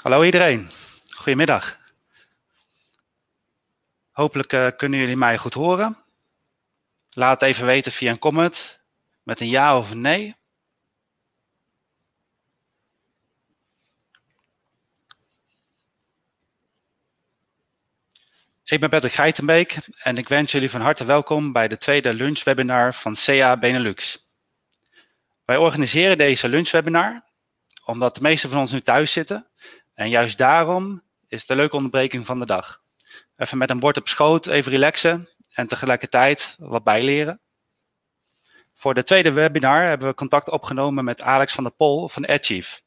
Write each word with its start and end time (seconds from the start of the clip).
Hallo 0.00 0.22
iedereen, 0.22 0.70
goedemiddag. 1.10 1.78
Hopelijk 4.10 4.52
uh, 4.52 4.68
kunnen 4.76 4.98
jullie 4.98 5.16
mij 5.16 5.38
goed 5.38 5.54
horen. 5.54 5.96
Laat 7.10 7.42
even 7.42 7.66
weten 7.66 7.92
via 7.92 8.10
een 8.10 8.18
comment 8.18 8.80
met 9.22 9.40
een 9.40 9.48
ja 9.48 9.78
of 9.78 9.90
een 9.90 10.00
nee. 10.00 10.36
Ik 18.64 18.80
ben 18.80 18.90
Patrick 18.90 19.12
Geitenbeek 19.12 19.78
en 19.98 20.16
ik 20.16 20.28
wens 20.28 20.52
jullie 20.52 20.70
van 20.70 20.80
harte 20.80 21.04
welkom 21.04 21.52
bij 21.52 21.68
de 21.68 21.78
tweede 21.78 22.14
lunchwebinar 22.14 22.94
van 22.94 23.16
CA 23.24 23.56
Benelux. 23.56 24.28
Wij 25.44 25.56
organiseren 25.56 26.18
deze 26.18 26.48
lunchwebinar 26.48 27.28
omdat 27.84 28.14
de 28.14 28.20
meesten 28.20 28.50
van 28.50 28.60
ons 28.60 28.72
nu 28.72 28.80
thuis 28.80 29.12
zitten 29.12 29.50
en 30.00 30.08
juist 30.08 30.38
daarom 30.38 31.02
is 31.28 31.48
een 31.48 31.56
leuke 31.56 31.76
onderbreking 31.76 32.26
van 32.26 32.38
de 32.38 32.46
dag. 32.46 32.82
Even 33.36 33.58
met 33.58 33.70
een 33.70 33.78
bord 33.78 33.96
op 33.96 34.08
schoot, 34.08 34.46
even 34.46 34.72
relaxen 34.72 35.28
en 35.52 35.66
tegelijkertijd 35.66 36.54
wat 36.58 36.84
bijleren. 36.84 37.40
Voor 38.74 38.94
de 38.94 39.02
tweede 39.02 39.32
webinar 39.32 39.82
hebben 39.82 40.08
we 40.08 40.14
contact 40.14 40.48
opgenomen 40.48 41.04
met 41.04 41.22
Alex 41.22 41.52
van 41.52 41.64
der 41.64 41.72
Pol 41.72 42.08
van 42.08 42.26
AdChief. 42.26 42.82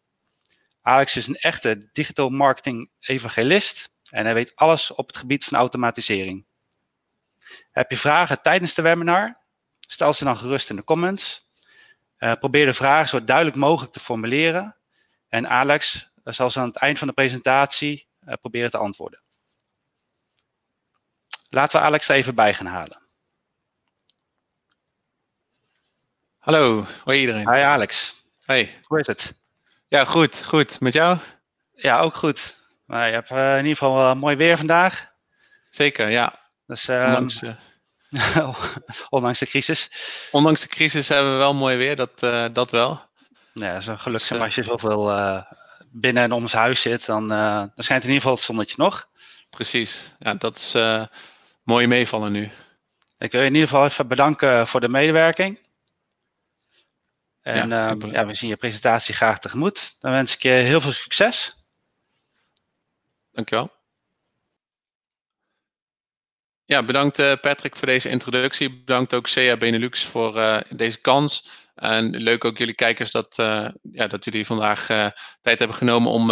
Alex 0.82 1.16
is 1.16 1.28
een 1.28 1.36
echte 1.36 1.90
digital 1.92 2.30
marketing 2.30 2.90
evangelist 3.00 3.92
en 4.10 4.26
hij 4.26 4.34
weet 4.34 4.56
alles 4.56 4.94
op 4.94 5.08
het 5.08 5.18
gebied 5.18 5.44
van 5.44 5.58
automatisering. 5.58 6.46
Heb 7.72 7.92
je 7.92 7.98
vragen 7.98 8.42
tijdens 8.42 8.74
de 8.74 8.82
webinar? 8.82 9.38
Stel 9.80 10.14
ze 10.14 10.24
dan 10.24 10.38
gerust 10.38 10.70
in 10.70 10.76
de 10.76 10.84
comments. 10.84 11.48
Uh, 12.20 12.34
probeer 12.34 12.66
de 12.66 12.74
vragen 12.74 13.08
zo 13.08 13.24
duidelijk 13.24 13.58
mogelijk 13.58 13.94
te 13.94 14.00
formuleren. 14.00 14.76
En 15.28 15.50
Alex 15.50 16.12
zal 16.24 16.50
ze 16.50 16.60
aan 16.60 16.68
het 16.68 16.78
eind 16.78 16.98
van 16.98 17.08
de 17.08 17.14
presentatie 17.14 18.08
uh, 18.28 18.34
proberen 18.42 18.72
te 18.72 18.78
antwoorden. 18.78 19.22
Laten 21.50 21.80
we 21.80 21.86
Alex 21.86 22.10
er 22.10 22.16
even 22.16 22.36
bij 22.36 22.54
gaan 22.54 22.66
halen. 22.66 23.02
Hallo, 26.38 26.86
hoi 27.04 27.20
iedereen. 27.20 27.54
Hi 27.54 27.62
Alex. 27.62 28.24
Hey. 28.42 28.82
Hoe 28.84 29.00
is 29.00 29.08
het? 29.08 29.34
Ja, 29.88 30.06
goed, 30.06 30.44
goed. 30.46 30.80
Met 30.80 30.94
jou? 30.94 31.18
Ja, 31.72 32.00
ook 32.00 32.16
goed. 32.16 32.56
Maar 32.86 33.08
je 33.08 33.14
hebt 33.14 33.32
uh, 33.32 33.52
in 33.52 33.66
ieder 33.66 33.78
geval 33.78 34.00
uh, 34.00 34.14
mooi 34.14 34.36
weer 34.36 34.58
vandaag. 34.58 35.12
Zeker, 35.70 36.10
ja. 36.10 36.42
Dus, 36.66 36.88
um, 36.88 37.06
ondanks, 37.06 37.42
ondanks, 39.10 39.40
de 39.40 39.46
crisis. 39.46 39.92
Ondanks 40.32 40.62
de 40.62 40.68
crisis 40.68 41.10
hebben 41.10 41.32
we 41.32 41.38
wel 41.38 41.54
mooi 41.54 41.78
weer, 41.78 41.96
dat, 41.96 42.20
dat 42.54 42.72
wel. 42.72 43.10
Ja, 43.54 43.74
dat 43.74 43.82
is 43.82 43.88
een 43.88 44.00
geluk. 44.00 44.28
Dus, 44.28 44.40
als 44.40 44.56
je 44.56 44.64
zoveel 44.64 45.12
binnen 45.94 46.24
en 46.24 46.32
om 46.32 46.48
zijn 46.48 46.62
huis 46.62 46.82
zit, 46.82 47.06
dan, 47.06 47.28
dan 47.28 47.72
schijnt 47.76 48.04
in 48.04 48.10
ieder 48.10 48.22
geval 48.22 48.36
het 48.36 48.42
zonnetje 48.42 48.76
nog. 48.78 49.10
Precies, 49.50 50.16
ja, 50.20 50.34
dat 50.34 50.58
is 50.58 50.76
mooi 51.64 51.88
meevallen 51.88 52.32
nu. 52.32 52.52
Ik 53.18 53.32
wil 53.32 53.42
je 53.42 53.48
in 53.48 53.54
ieder 53.54 53.70
geval 53.70 53.86
even 53.86 54.08
bedanken 54.08 54.68
voor 54.68 54.80
de 54.82 54.90
medewerking. 54.90 55.60
En 57.42 57.70
ja, 57.70 57.96
ja, 58.12 58.26
we 58.26 58.36
zien 58.36 58.50
je 58.50 58.56
presentatie 58.56 59.14
graag 59.14 59.40
tegemoet. 59.40 59.96
Dan 60.00 60.12
wens 60.12 60.34
ik 60.34 60.42
je 60.42 60.50
heel 60.50 60.82
veel 60.82 60.92
succes. 60.92 61.56
Dankjewel. 63.32 63.72
Ja, 66.66 66.84
bedankt 66.84 67.20
uh, 67.20 67.34
Patrick 67.42 67.76
voor 67.76 67.88
deze 67.88 68.10
introductie. 68.10 68.80
Bedankt 68.80 69.14
ook 69.14 69.30
CA 69.30 69.58
Benelux 69.58 70.06
voor 70.06 70.38
uh, 70.38 70.60
deze 70.70 71.02
kans. 71.02 71.50
En 71.76 72.10
leuk 72.10 72.46
ook 72.46 72.58
jullie 72.58 72.76
kijkers 72.76 73.12
dat, 73.12 73.38
uh, 73.40 73.70
ja, 73.92 74.08
dat 74.08 74.24
jullie 74.24 74.46
vandaag 74.46 74.86
tijd 75.42 75.60
hebben 75.60 75.74
genomen 75.74 76.12
om, 76.12 76.32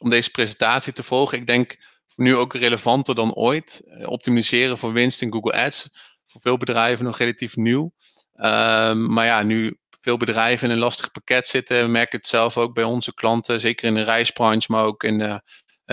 om 0.00 0.08
deze 0.08 0.30
presentatie 0.30 0.92
te 0.92 1.02
volgen. 1.02 1.38
Ik 1.38 1.46
denk 1.46 1.76
nu 2.16 2.36
ook 2.36 2.54
relevanter 2.54 3.14
dan 3.14 3.34
ooit. 3.34 3.82
optimiseren 4.04 4.78
voor 4.78 4.92
winst 4.92 5.22
in 5.22 5.32
Google 5.32 5.64
Ads. 5.64 5.88
Voor 6.26 6.40
veel 6.40 6.56
bedrijven 6.56 7.04
nog 7.04 7.18
relatief 7.18 7.56
nieuw. 7.56 7.92
Ehm, 8.34 9.12
maar 9.12 9.26
ja, 9.26 9.42
nu 9.42 9.78
veel 10.00 10.16
bedrijven 10.16 10.66
in 10.66 10.74
een 10.74 10.80
lastig 10.80 11.10
pakket 11.10 11.46
zitten. 11.46 11.82
We 11.82 11.88
merken 11.88 12.18
het 12.18 12.26
zelf 12.26 12.56
ook 12.56 12.74
bij 12.74 12.84
onze 12.84 13.14
klanten, 13.14 13.60
zeker 13.60 13.86
in 13.86 13.94
de 13.94 14.02
reisbranche, 14.02 14.72
maar 14.72 14.84
ook 14.84 15.04
in 15.04 15.18
de, 15.18 15.42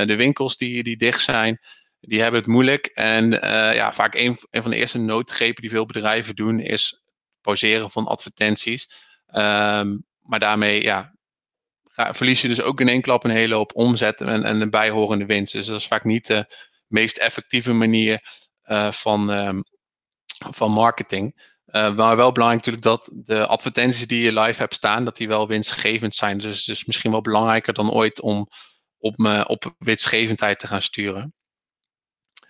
de 0.05 0.15
winkels 0.15 0.57
die, 0.57 0.83
die 0.83 0.97
dicht 0.97 1.21
zijn. 1.21 1.59
Die 1.99 2.21
hebben 2.21 2.39
het 2.39 2.49
moeilijk. 2.49 2.85
En 2.85 3.29
ja, 3.73 3.91
vaak 3.91 4.15
een, 4.15 4.37
een, 4.49 4.61
van 4.61 4.71
de 4.71 4.77
eerste 4.77 4.97
noodgrepen 4.97 5.61
die 5.61 5.71
veel 5.71 5.85
bedrijven 5.85 6.35
doen, 6.35 6.59
is 6.59 7.03
pauzeren 7.41 7.91
van 7.91 8.07
advertenties. 8.07 9.07
Um, 9.27 10.05
maar 10.19 10.39
daarmee 10.39 10.83
ja, 10.83 11.15
verlies 11.93 12.41
je 12.41 12.47
dus 12.47 12.61
ook 12.61 12.81
in 12.81 12.87
één 12.89 13.01
klap 13.01 13.23
een 13.23 13.29
hele 13.29 13.55
hoop 13.55 13.75
omzet 13.75 14.21
en, 14.21 14.43
en 14.43 14.61
een 14.61 14.69
bijhorende 14.69 15.25
winst. 15.25 15.53
Dus 15.53 15.65
dat 15.65 15.79
is 15.79 15.87
vaak 15.87 16.03
niet 16.03 16.27
de 16.27 16.45
meest 16.87 17.17
effectieve 17.17 17.73
manier 17.73 18.21
uh, 18.65 18.91
van, 18.91 19.29
um, 19.29 19.61
van 20.53 20.71
marketing. 20.71 21.57
Uh, 21.65 21.95
maar 21.95 22.15
wel 22.15 22.31
belangrijk 22.31 22.65
natuurlijk 22.65 22.83
dat 22.83 23.09
de 23.13 23.47
advertenties 23.47 24.07
die 24.07 24.21
je 24.21 24.39
live 24.39 24.59
hebt 24.59 24.73
staan, 24.73 25.05
dat 25.05 25.17
die 25.17 25.27
wel 25.27 25.47
winstgevend 25.47 26.15
zijn. 26.15 26.37
Dus 26.37 26.65
het 26.65 26.75
is 26.75 26.85
misschien 26.85 27.11
wel 27.11 27.21
belangrijker 27.21 27.73
dan 27.73 27.91
ooit 27.91 28.21
om 28.21 28.47
op, 28.97 29.45
op 29.47 29.75
winstgevendheid 29.77 30.59
te 30.59 30.67
gaan 30.67 30.81
sturen. 30.81 31.33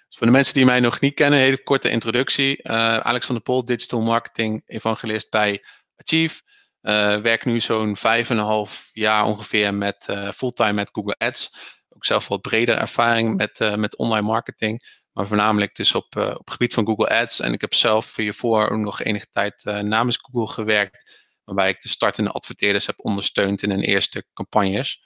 Dus 0.09 0.17
voor 0.17 0.27
de 0.27 0.33
mensen 0.33 0.53
die 0.53 0.65
mij 0.65 0.79
nog 0.79 0.99
niet 0.99 1.13
kennen, 1.13 1.39
een 1.39 1.45
hele 1.45 1.63
korte 1.63 1.89
introductie. 1.89 2.59
Uh, 2.63 2.97
Alex 2.97 3.25
van 3.25 3.35
der 3.35 3.43
Pol, 3.43 3.63
Digital 3.63 4.01
Marketing 4.01 4.63
Evangelist 4.65 5.29
bij 5.29 5.63
Achieve. 5.95 6.41
Uh, 6.81 7.17
werk 7.17 7.45
nu 7.45 7.59
zo'n 7.59 7.97
vijf 7.97 8.29
en 8.29 8.37
een 8.37 8.43
half 8.43 8.89
jaar 8.93 9.25
ongeveer 9.25 9.73
met 9.73 10.07
uh, 10.09 10.31
fulltime 10.31 10.73
met 10.73 10.89
Google 10.91 11.15
Ads. 11.17 11.51
Ook 11.89 12.05
zelf 12.05 12.27
wat 12.27 12.41
breder 12.41 12.77
ervaring 12.77 13.37
met, 13.37 13.75
met 13.75 13.97
online 13.97 14.25
marketing. 14.25 15.03
Maar 15.11 15.27
voornamelijk 15.27 15.75
dus 15.75 15.95
op, 15.95 16.15
op 16.15 16.45
het 16.45 16.51
gebied 16.51 16.73
van 16.73 16.85
Google 16.85 17.09
Ads. 17.09 17.39
En 17.39 17.53
ik 17.53 17.61
heb 17.61 17.73
zelf 17.73 18.15
hiervoor 18.15 18.69
ook 18.69 18.77
nog 18.77 19.01
enige 19.01 19.27
tijd 19.31 19.63
namens 19.63 20.17
Google 20.21 20.53
gewerkt. 20.53 21.27
Waarbij 21.43 21.69
ik 21.69 21.81
de 21.81 21.89
startende 21.89 22.31
adverteerders 22.31 22.85
heb 22.85 22.95
ondersteund 22.97 23.63
in 23.63 23.69
hun 23.69 23.81
eerste 23.81 24.25
campagnes. 24.33 25.01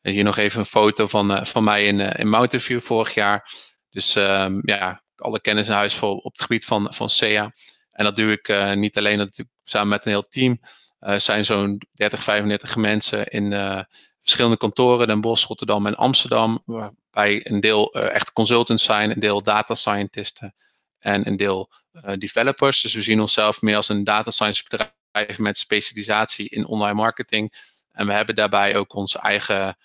Hier 0.00 0.24
nog 0.24 0.36
even 0.36 0.60
een 0.60 0.66
foto 0.66 1.06
van, 1.06 1.46
van 1.46 1.64
mij 1.64 1.86
in, 1.86 2.00
in 2.00 2.28
Mountain 2.28 2.64
View 2.64 2.80
vorig 2.80 3.14
jaar. 3.14 3.50
Dus 3.96 4.14
um, 4.14 4.60
ja, 4.62 5.02
alle 5.16 5.40
kennis 5.40 5.66
in 5.66 5.74
huis 5.74 6.02
op 6.02 6.32
het 6.32 6.40
gebied 6.40 6.64
van, 6.64 6.94
van 6.94 7.10
SEA. 7.10 7.52
En 7.92 8.04
dat 8.04 8.16
doe 8.16 8.32
ik 8.32 8.48
uh, 8.48 8.72
niet 8.72 8.98
alleen 8.98 9.18
natuurlijk 9.18 9.56
samen 9.64 9.88
met 9.88 10.04
een 10.04 10.10
heel 10.10 10.22
team. 10.22 10.58
Er 10.98 11.14
uh, 11.14 11.20
zijn 11.20 11.44
zo'n 11.44 11.82
30, 11.92 12.22
35 12.22 12.76
mensen 12.76 13.26
in 13.26 13.52
uh, 13.52 13.80
verschillende 14.20 14.56
kantoren, 14.56 15.06
Den 15.06 15.20
Bosch, 15.20 15.46
Rotterdam 15.46 15.86
en 15.86 15.94
Amsterdam. 15.94 16.62
Waarbij 16.64 17.50
een 17.50 17.60
deel 17.60 17.92
echt 17.92 18.32
consultants 18.32 18.84
zijn, 18.84 19.10
een 19.10 19.20
deel 19.20 19.42
data 19.42 19.74
scientisten 19.74 20.54
en 20.98 21.26
een 21.26 21.36
deel 21.36 21.70
developers. 22.18 22.80
Dus 22.80 22.94
we 22.94 23.02
zien 23.02 23.20
onszelf 23.20 23.62
meer 23.62 23.76
als 23.76 23.88
een 23.88 24.04
data 24.04 24.30
science 24.30 24.64
bedrijf 24.68 25.38
met 25.38 25.58
specialisatie 25.58 26.48
in 26.48 26.66
online 26.66 26.94
marketing. 26.94 27.52
En 27.92 28.06
we 28.06 28.12
hebben 28.12 28.34
daarbij 28.34 28.76
ook 28.76 28.94
onze 28.94 29.18
eigen 29.18 29.76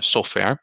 software. 0.00 0.60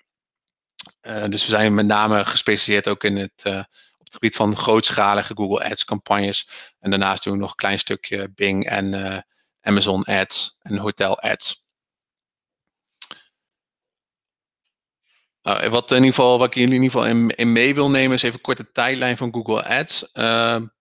Uh, 1.02 1.24
dus 1.30 1.46
we 1.46 1.50
zijn 1.50 1.74
met 1.74 1.86
name 1.86 2.26
gespecialiseerd 2.26 2.88
ook 2.88 3.04
in 3.04 3.18
het, 3.18 3.44
uh, 3.48 3.58
op 3.98 4.06
het 4.06 4.14
gebied 4.14 4.36
van 4.36 4.58
grootschalige 4.58 5.36
Google 5.36 5.70
Ads 5.70 5.86
campagnes. 5.86 6.48
En 6.80 6.90
daarnaast 6.90 7.24
doen 7.24 7.34
we 7.34 7.40
nog 7.40 7.50
een 7.50 7.56
klein 7.56 7.80
stukje 7.80 8.32
Bing 8.36 8.66
en 8.66 8.94
uh, 8.94 9.18
Amazon 9.62 10.04
Ads 10.04 10.58
en 10.62 10.78
Hotel 10.78 11.20
Ads. 11.20 11.70
wat, 15.42 15.92
in 15.92 15.98
ieder 15.98 16.10
geval, 16.10 16.38
wat 16.38 16.48
ik 16.48 16.54
jullie 16.54 16.76
in 16.76 16.84
ieder 16.84 17.00
geval 17.00 17.16
in, 17.16 17.30
in 17.30 17.52
mee 17.52 17.74
wil 17.74 17.90
nemen 17.90 18.16
is 18.16 18.24
even 18.24 18.36
een 18.36 18.42
korte 18.42 18.72
tijdlijn 18.72 19.18
van 19.18 19.34
Google 19.34 19.64
Ads. 19.64 20.12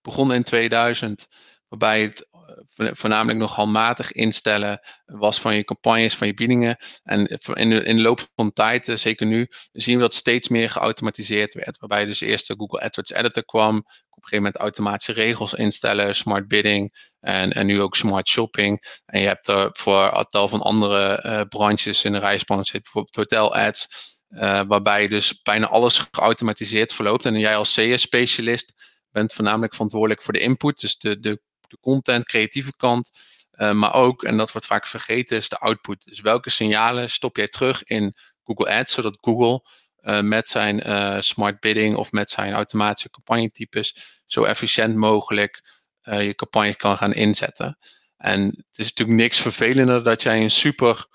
begonnen 0.01 0.35
in 0.35 0.43
2000, 0.43 1.27
waarbij 1.67 2.01
het 2.01 2.27
voornamelijk 2.75 3.39
nog 3.39 3.55
handmatig 3.55 4.11
instellen 4.11 4.79
was 5.05 5.39
van 5.39 5.55
je 5.55 5.63
campagnes, 5.63 6.15
van 6.15 6.27
je 6.27 6.33
biedingen. 6.33 6.77
En 7.03 7.27
in 7.53 7.69
de, 7.69 7.83
in 7.83 8.01
loop 8.01 8.27
van 8.35 8.53
tijd, 8.53 8.87
eh, 8.87 8.95
zeker 8.95 9.25
nu, 9.25 9.47
zien 9.71 9.95
we 9.95 10.01
dat 10.01 10.13
steeds 10.13 10.49
meer 10.49 10.69
geautomatiseerd 10.69 11.53
werd. 11.53 11.77
Waarbij 11.77 12.05
dus 12.05 12.21
eerst 12.21 12.47
de 12.47 12.55
Google 12.57 12.81
AdWords 12.81 13.11
Editor 13.11 13.45
kwam. 13.45 13.77
Op 13.77 13.83
een 14.17 14.23
gegeven 14.23 14.37
moment 14.37 14.55
automatische 14.55 15.13
regels 15.13 15.53
instellen, 15.53 16.15
smart 16.15 16.47
bidding 16.47 17.09
en, 17.19 17.51
en 17.51 17.65
nu 17.65 17.81
ook 17.81 17.95
smart 17.95 18.27
shopping. 18.27 19.01
En 19.05 19.21
je 19.21 19.27
hebt 19.27 19.47
er 19.47 19.69
voor 19.71 20.17
een 20.17 20.25
tal 20.25 20.47
van 20.47 20.61
andere 20.61 21.23
uh, 21.25 21.41
branches 21.41 22.03
in 22.03 22.11
de 22.11 22.19
reisbranche, 22.19 22.79
bijvoorbeeld 22.81 23.15
hotel 23.15 23.55
ads. 23.55 23.87
Uh, 24.29 24.61
waarbij 24.67 25.07
dus 25.07 25.41
bijna 25.41 25.67
alles 25.67 26.07
geautomatiseerd 26.11 26.93
verloopt. 26.93 27.25
En 27.25 27.39
jij 27.39 27.55
als 27.55 27.73
CS-specialist 27.73 28.73
bent 29.09 29.33
voornamelijk 29.33 29.73
verantwoordelijk 29.73 30.21
voor 30.21 30.33
de 30.33 30.39
input, 30.39 30.79
dus 30.79 30.97
de, 30.97 31.19
de 31.19 31.41
de 31.71 31.77
content, 31.79 32.25
creatieve 32.25 32.75
kant. 32.75 33.11
Uh, 33.51 33.71
maar 33.71 33.93
ook, 33.93 34.23
en 34.23 34.37
dat 34.37 34.51
wordt 34.51 34.67
vaak 34.67 34.87
vergeten, 34.87 35.37
is 35.37 35.49
de 35.49 35.57
output. 35.57 36.05
Dus 36.05 36.19
welke 36.19 36.49
signalen 36.49 37.09
stop 37.09 37.37
jij 37.37 37.47
terug 37.47 37.83
in 37.83 38.15
Google 38.43 38.73
Ads, 38.73 38.93
zodat 38.93 39.17
Google 39.21 39.65
uh, 40.01 40.21
met 40.21 40.47
zijn 40.47 40.89
uh, 40.89 41.21
smart 41.21 41.59
bidding 41.59 41.95
of 41.95 42.11
met 42.11 42.29
zijn 42.29 42.53
automatische 42.53 43.09
campagnetypes 43.09 44.21
zo 44.25 44.43
efficiënt 44.43 44.95
mogelijk 44.95 45.79
je 46.01 46.35
campagne 46.35 46.75
kan 46.75 46.97
gaan 46.97 47.13
inzetten. 47.13 47.77
En 48.17 48.41
het 48.45 48.77
is 48.77 48.87
natuurlijk 48.89 49.17
niks 49.17 49.37
vervelender 49.39 50.03
dat 50.03 50.21
jij 50.21 50.41
een 50.41 50.51
super 50.51 51.05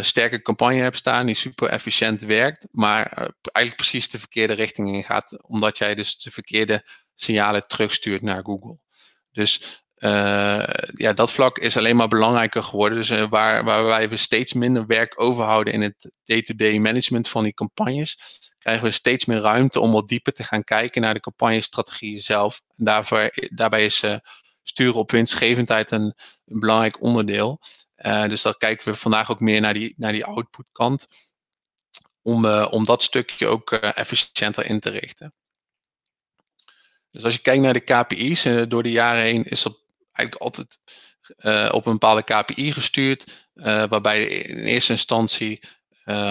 sterke 0.00 0.42
campagne 0.42 0.80
hebt 0.80 0.96
staan 0.96 1.26
die 1.26 1.34
super 1.34 1.68
efficiënt 1.68 2.22
werkt, 2.22 2.68
maar 2.70 3.32
eigenlijk 3.42 3.76
precies 3.76 4.08
de 4.08 4.18
verkeerde 4.18 4.52
richting 4.52 4.94
in 4.94 5.04
gaat, 5.04 5.42
omdat 5.42 5.78
jij 5.78 5.94
dus 5.94 6.18
de 6.18 6.30
verkeerde 6.30 6.86
signalen 7.14 7.66
terugstuurt 7.66 8.22
naar 8.22 8.44
Google. 8.44 8.78
Dus 9.32 9.82
uh, 10.00 10.62
ja, 10.92 11.12
dat 11.12 11.32
vlak 11.32 11.58
is 11.58 11.76
alleen 11.76 11.96
maar 11.96 12.08
belangrijker 12.08 12.62
geworden. 12.62 12.98
Dus 12.98 13.10
uh, 13.10 13.28
waar, 13.28 13.64
wij 13.64 14.08
we 14.08 14.16
steeds 14.16 14.52
minder 14.52 14.86
werk 14.86 15.20
overhouden 15.20 15.72
in 15.72 15.82
het 15.82 16.10
day-to-day 16.24 16.78
management 16.78 17.28
van 17.28 17.42
die 17.42 17.54
campagnes, 17.54 18.18
krijgen 18.58 18.84
we 18.84 18.90
steeds 18.90 19.24
meer 19.24 19.40
ruimte 19.40 19.80
om 19.80 19.92
wat 19.92 20.08
dieper 20.08 20.32
te 20.32 20.44
gaan 20.44 20.64
kijken 20.64 21.02
naar 21.02 21.14
de 21.14 21.20
campagnestrategieën 21.20 22.20
zelf. 22.20 22.60
En 22.76 22.84
daarvoor, 22.84 23.30
daarbij 23.54 23.84
is 23.84 24.02
uh, 24.02 24.16
sturen 24.62 24.94
op 24.94 25.10
winstgevendheid 25.10 25.90
een, 25.90 26.14
een 26.46 26.60
belangrijk 26.60 27.02
onderdeel. 27.02 27.60
dus 28.26 28.42
daar 28.42 28.56
kijken 28.56 28.92
we 28.92 28.98
vandaag 28.98 29.30
ook 29.30 29.40
meer 29.40 29.60
naar 29.60 29.74
die, 29.74 29.94
naar 29.96 30.12
die 30.12 30.24
output 30.24 30.66
kant. 30.72 31.06
Om, 32.22 32.46
om 32.46 32.84
dat 32.84 33.02
stukje 33.02 33.46
ook 33.46 33.72
efficiënter 33.72 34.66
in 34.66 34.80
te 34.80 34.90
richten. 34.90 35.34
Dus 37.10 37.24
als 37.24 37.34
je 37.34 37.40
kijkt 37.40 37.62
naar 37.62 37.72
de 37.72 37.80
KPI's, 37.80 38.46
door 38.68 38.82
de 38.82 38.90
jaren 38.90 39.22
heen 39.22 39.44
is 39.44 39.62
dat 39.62 39.80
eigenlijk 40.12 40.42
altijd 40.42 40.78
uh, 41.38 41.68
op 41.72 41.86
een 41.86 41.92
bepaalde 41.92 42.22
KPI 42.22 42.72
gestuurd, 42.72 43.48
uh, 43.54 43.64
waarbij 43.88 44.26
in 44.26 44.58
eerste 44.58 44.92
instantie 44.92 45.60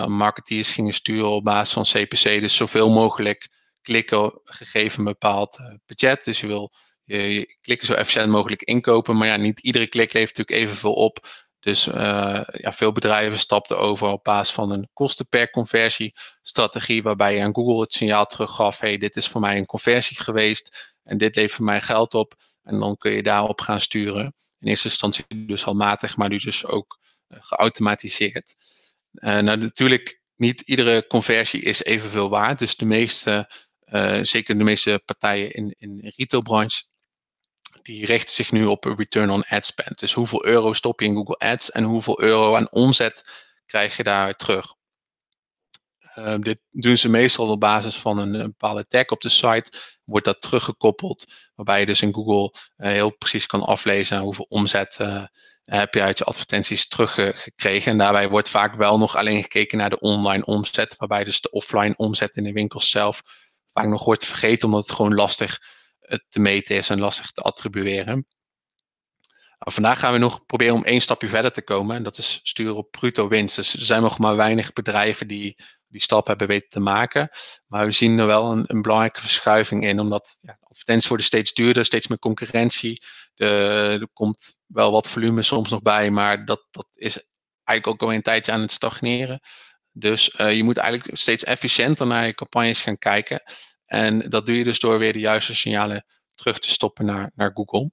marketeers 0.05 0.71
gingen 0.71 0.93
sturen 0.93 1.29
op 1.29 1.43
basis 1.43 1.73
van 1.73 1.83
CPC, 1.83 2.41
dus 2.41 2.55
zoveel 2.55 2.89
mogelijk 2.89 3.47
klikken 3.81 4.41
gegeven 4.43 4.99
een 4.99 5.05
bepaald 5.05 5.59
budget. 5.85 6.23
Dus 6.23 6.39
je 6.39 6.47
wil 6.47 6.71
je, 7.03 7.33
je, 7.33 7.57
klikken 7.61 7.87
zo 7.87 7.93
efficiënt 7.93 8.29
mogelijk 8.29 8.61
inkopen, 8.61 9.17
maar 9.17 9.27
ja, 9.27 9.35
niet 9.35 9.59
iedere 9.59 9.87
klik 9.87 10.13
levert 10.13 10.37
natuurlijk 10.37 10.65
evenveel 10.65 10.93
op. 10.93 11.27
Dus 11.59 11.83
ja, 11.83 12.71
veel 12.71 12.91
bedrijven 12.91 13.39
stapten 13.39 13.79
over 13.79 14.07
op 14.07 14.23
basis 14.23 14.53
van 14.53 14.71
een 14.71 14.89
kosten 14.93 15.27
per 15.27 15.49
conversie 15.49 16.13
strategie, 16.41 17.03
waarbij 17.03 17.35
je 17.35 17.43
aan 17.43 17.55
Google 17.55 17.81
het 17.81 17.93
signaal 17.93 18.25
teruggaf, 18.25 18.79
hey, 18.79 18.97
dit 18.97 19.15
is 19.15 19.27
voor 19.27 19.41
mij 19.41 19.57
een 19.57 19.65
conversie 19.65 20.19
geweest 20.19 20.95
en 21.03 21.17
dit 21.17 21.35
levert 21.35 21.61
mij 21.61 21.81
geld 21.81 22.13
op. 22.13 22.35
En 22.63 22.79
dan 22.79 22.97
kun 22.97 23.11
je 23.11 23.23
daarop 23.23 23.61
gaan 23.61 23.81
sturen. 23.81 24.33
In 24.59 24.67
eerste 24.67 24.87
instantie 24.87 25.25
dus 25.45 25.63
handmatig, 25.63 26.17
maar 26.17 26.29
nu 26.29 26.37
dus 26.37 26.65
ook 26.65 26.99
uh, 27.27 27.37
geautomatiseerd. 27.41 28.55
Uh, 29.13 29.39
nou, 29.39 29.57
natuurlijk, 29.57 30.21
niet 30.35 30.61
iedere 30.61 31.07
conversie 31.07 31.61
is 31.61 31.83
evenveel 31.83 32.29
waard. 32.29 32.59
Dus 32.59 32.75
de 32.75 32.85
meeste, 32.85 33.49
zeker 34.21 34.57
de 34.57 34.63
meeste 34.63 35.01
partijen 35.05 35.51
in, 35.51 35.75
in 35.77 36.13
retailbranche, 36.15 36.83
die 37.89 38.05
richten 38.05 38.35
zich 38.35 38.51
nu 38.51 38.65
op 38.65 38.83
return 38.83 39.29
on 39.29 39.43
ad 39.47 39.65
spend. 39.65 39.99
Dus 39.99 40.13
hoeveel 40.13 40.45
euro 40.45 40.73
stop 40.73 40.99
je 40.99 41.05
in 41.05 41.15
Google 41.15 41.37
Ads 41.37 41.71
en 41.71 41.83
hoeveel 41.83 42.21
euro 42.21 42.55
aan 42.55 42.71
omzet 42.71 43.23
krijg 43.65 43.97
je 43.97 44.03
daar 44.03 44.35
terug. 44.35 44.75
Ehm, 45.99 46.41
dit 46.41 46.61
doen 46.69 46.97
ze 46.97 47.09
meestal 47.09 47.47
op 47.47 47.59
basis 47.59 47.95
van 47.95 48.17
een, 48.17 48.31
bepaalde 48.31 48.87
tag 48.87 49.05
op 49.05 49.21
de 49.21 49.29
site. 49.29 49.71
Wordt 50.03 50.25
dat 50.25 50.41
teruggekoppeld, 50.41 51.25
waarbij 51.55 51.79
je 51.79 51.85
dus 51.85 52.01
in 52.01 52.13
Google 52.13 52.53
uh, 52.77 52.91
heel 52.91 53.09
precies 53.09 53.45
kan 53.45 53.63
aflezen 53.63 54.19
hoeveel 54.19 54.45
omzet 54.49 54.97
uh, 55.01 55.23
heb 55.63 55.93
je 55.93 56.01
uit 56.01 56.17
je 56.17 56.23
advertenties 56.23 56.87
teruggekregen. 56.87 57.91
En 57.91 57.97
daarbij 57.97 58.29
wordt 58.29 58.49
vaak 58.49 58.75
wel 58.75 58.97
nog 58.97 59.15
alleen 59.15 59.41
gekeken 59.41 59.77
naar 59.77 59.89
de 59.89 59.99
online 59.99 60.45
omzet, 60.45 60.95
waarbij 60.97 61.23
dus 61.23 61.41
de 61.41 61.51
offline 61.51 61.93
omzet 61.95 62.35
in 62.35 62.43
de 62.43 62.51
winkels 62.51 62.89
zelf 62.89 63.21
vaak 63.73 63.87
nog 63.87 64.03
wordt 64.03 64.25
vergeten, 64.25 64.65
omdat 64.65 64.87
het 64.87 64.95
gewoon 64.95 65.15
lastig 65.15 65.78
eh, 66.09 66.17
te 66.29 66.39
meten 66.39 66.75
is 66.75 66.89
en 66.89 66.99
lastig 66.99 67.31
te 67.31 67.41
attribueren. 67.41 68.25
Vandaag 69.59 69.99
gaan 69.99 70.13
we 70.13 70.19
nog 70.19 70.45
proberen 70.45 70.75
om 70.75 70.83
één 70.83 71.01
stapje 71.01 71.27
verder 71.27 71.51
te 71.51 71.61
komen. 71.61 71.95
En 71.95 72.03
dat 72.03 72.17
is 72.17 72.39
sturen 72.43 72.75
op 72.75 72.91
bruto 72.91 73.27
winst. 73.27 73.55
Dus 73.55 73.73
er 73.73 73.81
zijn 73.81 74.01
nog 74.01 74.17
maar 74.17 74.35
weinig 74.35 74.73
bedrijven 74.73 75.27
die 75.27 75.55
die 75.89 76.01
stap 76.01 76.27
hebben 76.27 76.47
weten 76.47 76.69
te 76.69 76.79
maken. 76.79 77.29
Maar 77.67 77.85
we 77.85 77.91
zien 77.91 78.19
er 78.19 78.25
wel 78.25 78.51
een, 78.51 78.63
een 78.67 78.81
belangrijke 78.81 79.19
verschuiving 79.19 79.85
in, 79.85 79.99
omdat 79.99 80.37
ja, 80.41 80.57
advertenties 80.61 81.07
worden 81.07 81.25
steeds 81.25 81.53
duurder, 81.53 81.85
steeds 81.85 82.07
meer 82.07 82.19
concurrentie. 82.19 83.03
De, 83.35 83.47
er 84.01 84.09
komt 84.13 84.59
wel 84.65 84.91
wat 84.91 85.09
volume 85.09 85.41
soms 85.41 85.69
nog 85.69 85.81
bij, 85.81 86.11
maar 86.11 86.45
dat, 86.45 86.67
dat 86.71 86.87
is 86.91 87.23
eigenlijk 87.63 88.01
ook 88.01 88.09
al 88.09 88.15
een 88.15 88.21
tijdje 88.21 88.51
aan 88.51 88.61
het 88.61 88.71
stagneren. 88.71 89.39
Dus 89.91 90.33
uh, 90.37 90.55
je 90.55 90.63
moet 90.63 90.77
eigenlijk 90.77 91.17
steeds 91.17 91.43
efficiënter 91.43 92.07
naar 92.07 92.25
je 92.25 92.33
campagnes 92.33 92.81
gaan 92.81 92.97
kijken. 92.97 93.41
En 93.89 94.19
dat 94.19 94.45
doe 94.45 94.57
je 94.57 94.63
dus 94.63 94.79
door 94.79 94.99
weer 94.99 95.13
de 95.13 95.19
juiste 95.19 95.55
signalen 95.55 96.05
terug 96.35 96.59
te 96.59 96.69
stoppen 96.69 97.05
naar, 97.05 97.31
naar 97.35 97.51
Google. 97.53 97.91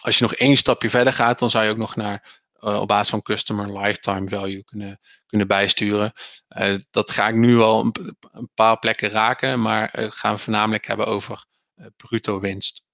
Als 0.00 0.18
je 0.18 0.24
nog 0.24 0.34
één 0.34 0.56
stapje 0.56 0.90
verder 0.90 1.12
gaat, 1.12 1.38
dan 1.38 1.50
zou 1.50 1.64
je 1.64 1.70
ook 1.70 1.76
nog 1.76 1.96
naar 1.96 2.42
uh, 2.60 2.80
op 2.80 2.88
basis 2.88 3.08
van 3.08 3.22
customer 3.22 3.78
lifetime 3.78 4.28
value 4.28 4.64
kunnen, 4.64 5.00
kunnen 5.26 5.46
bijsturen. 5.46 6.12
Uh, 6.48 6.76
dat 6.90 7.10
ga 7.10 7.28
ik 7.28 7.34
nu 7.34 7.56
wel 7.56 7.80
een, 7.80 8.16
een, 8.32 8.50
paar 8.54 8.78
plekken 8.78 9.10
raken, 9.10 9.60
maar 9.60 9.98
uh, 9.98 10.10
gaan 10.10 10.34
we 10.34 10.40
voornamelijk 10.40 10.86
hebben 10.86 11.06
over 11.06 11.44
bruto 11.96 12.40
winst. 12.40 12.86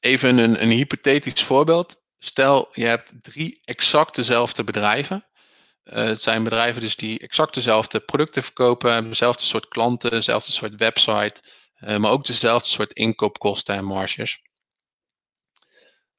Even 0.00 0.38
een, 0.38 0.62
een 0.62 0.70
hypothetisch 0.70 1.42
voorbeeld. 1.42 2.02
Stel, 2.18 2.68
je 2.72 2.84
hebt 2.84 3.12
drie 3.22 3.60
exact 3.64 4.14
dezelfde 4.14 4.64
bedrijven. 4.64 5.26
Het 5.90 6.22
zijn 6.22 6.44
bedrijven 6.44 6.80
dus 6.80 6.96
die 6.96 7.18
exact 7.18 7.54
dezelfde 7.54 8.00
producten 8.00 8.42
verkopen, 8.42 9.08
dezelfde 9.08 9.44
soort 9.44 9.68
klanten, 9.68 10.10
dezelfde 10.10 10.52
soort 10.52 10.74
website, 10.74 11.42
maar 11.98 12.10
ook 12.10 12.26
dezelfde 12.26 12.68
soort 12.68 12.92
inkoopkosten 12.92 13.74
en 13.74 13.84
marges. 13.84 14.40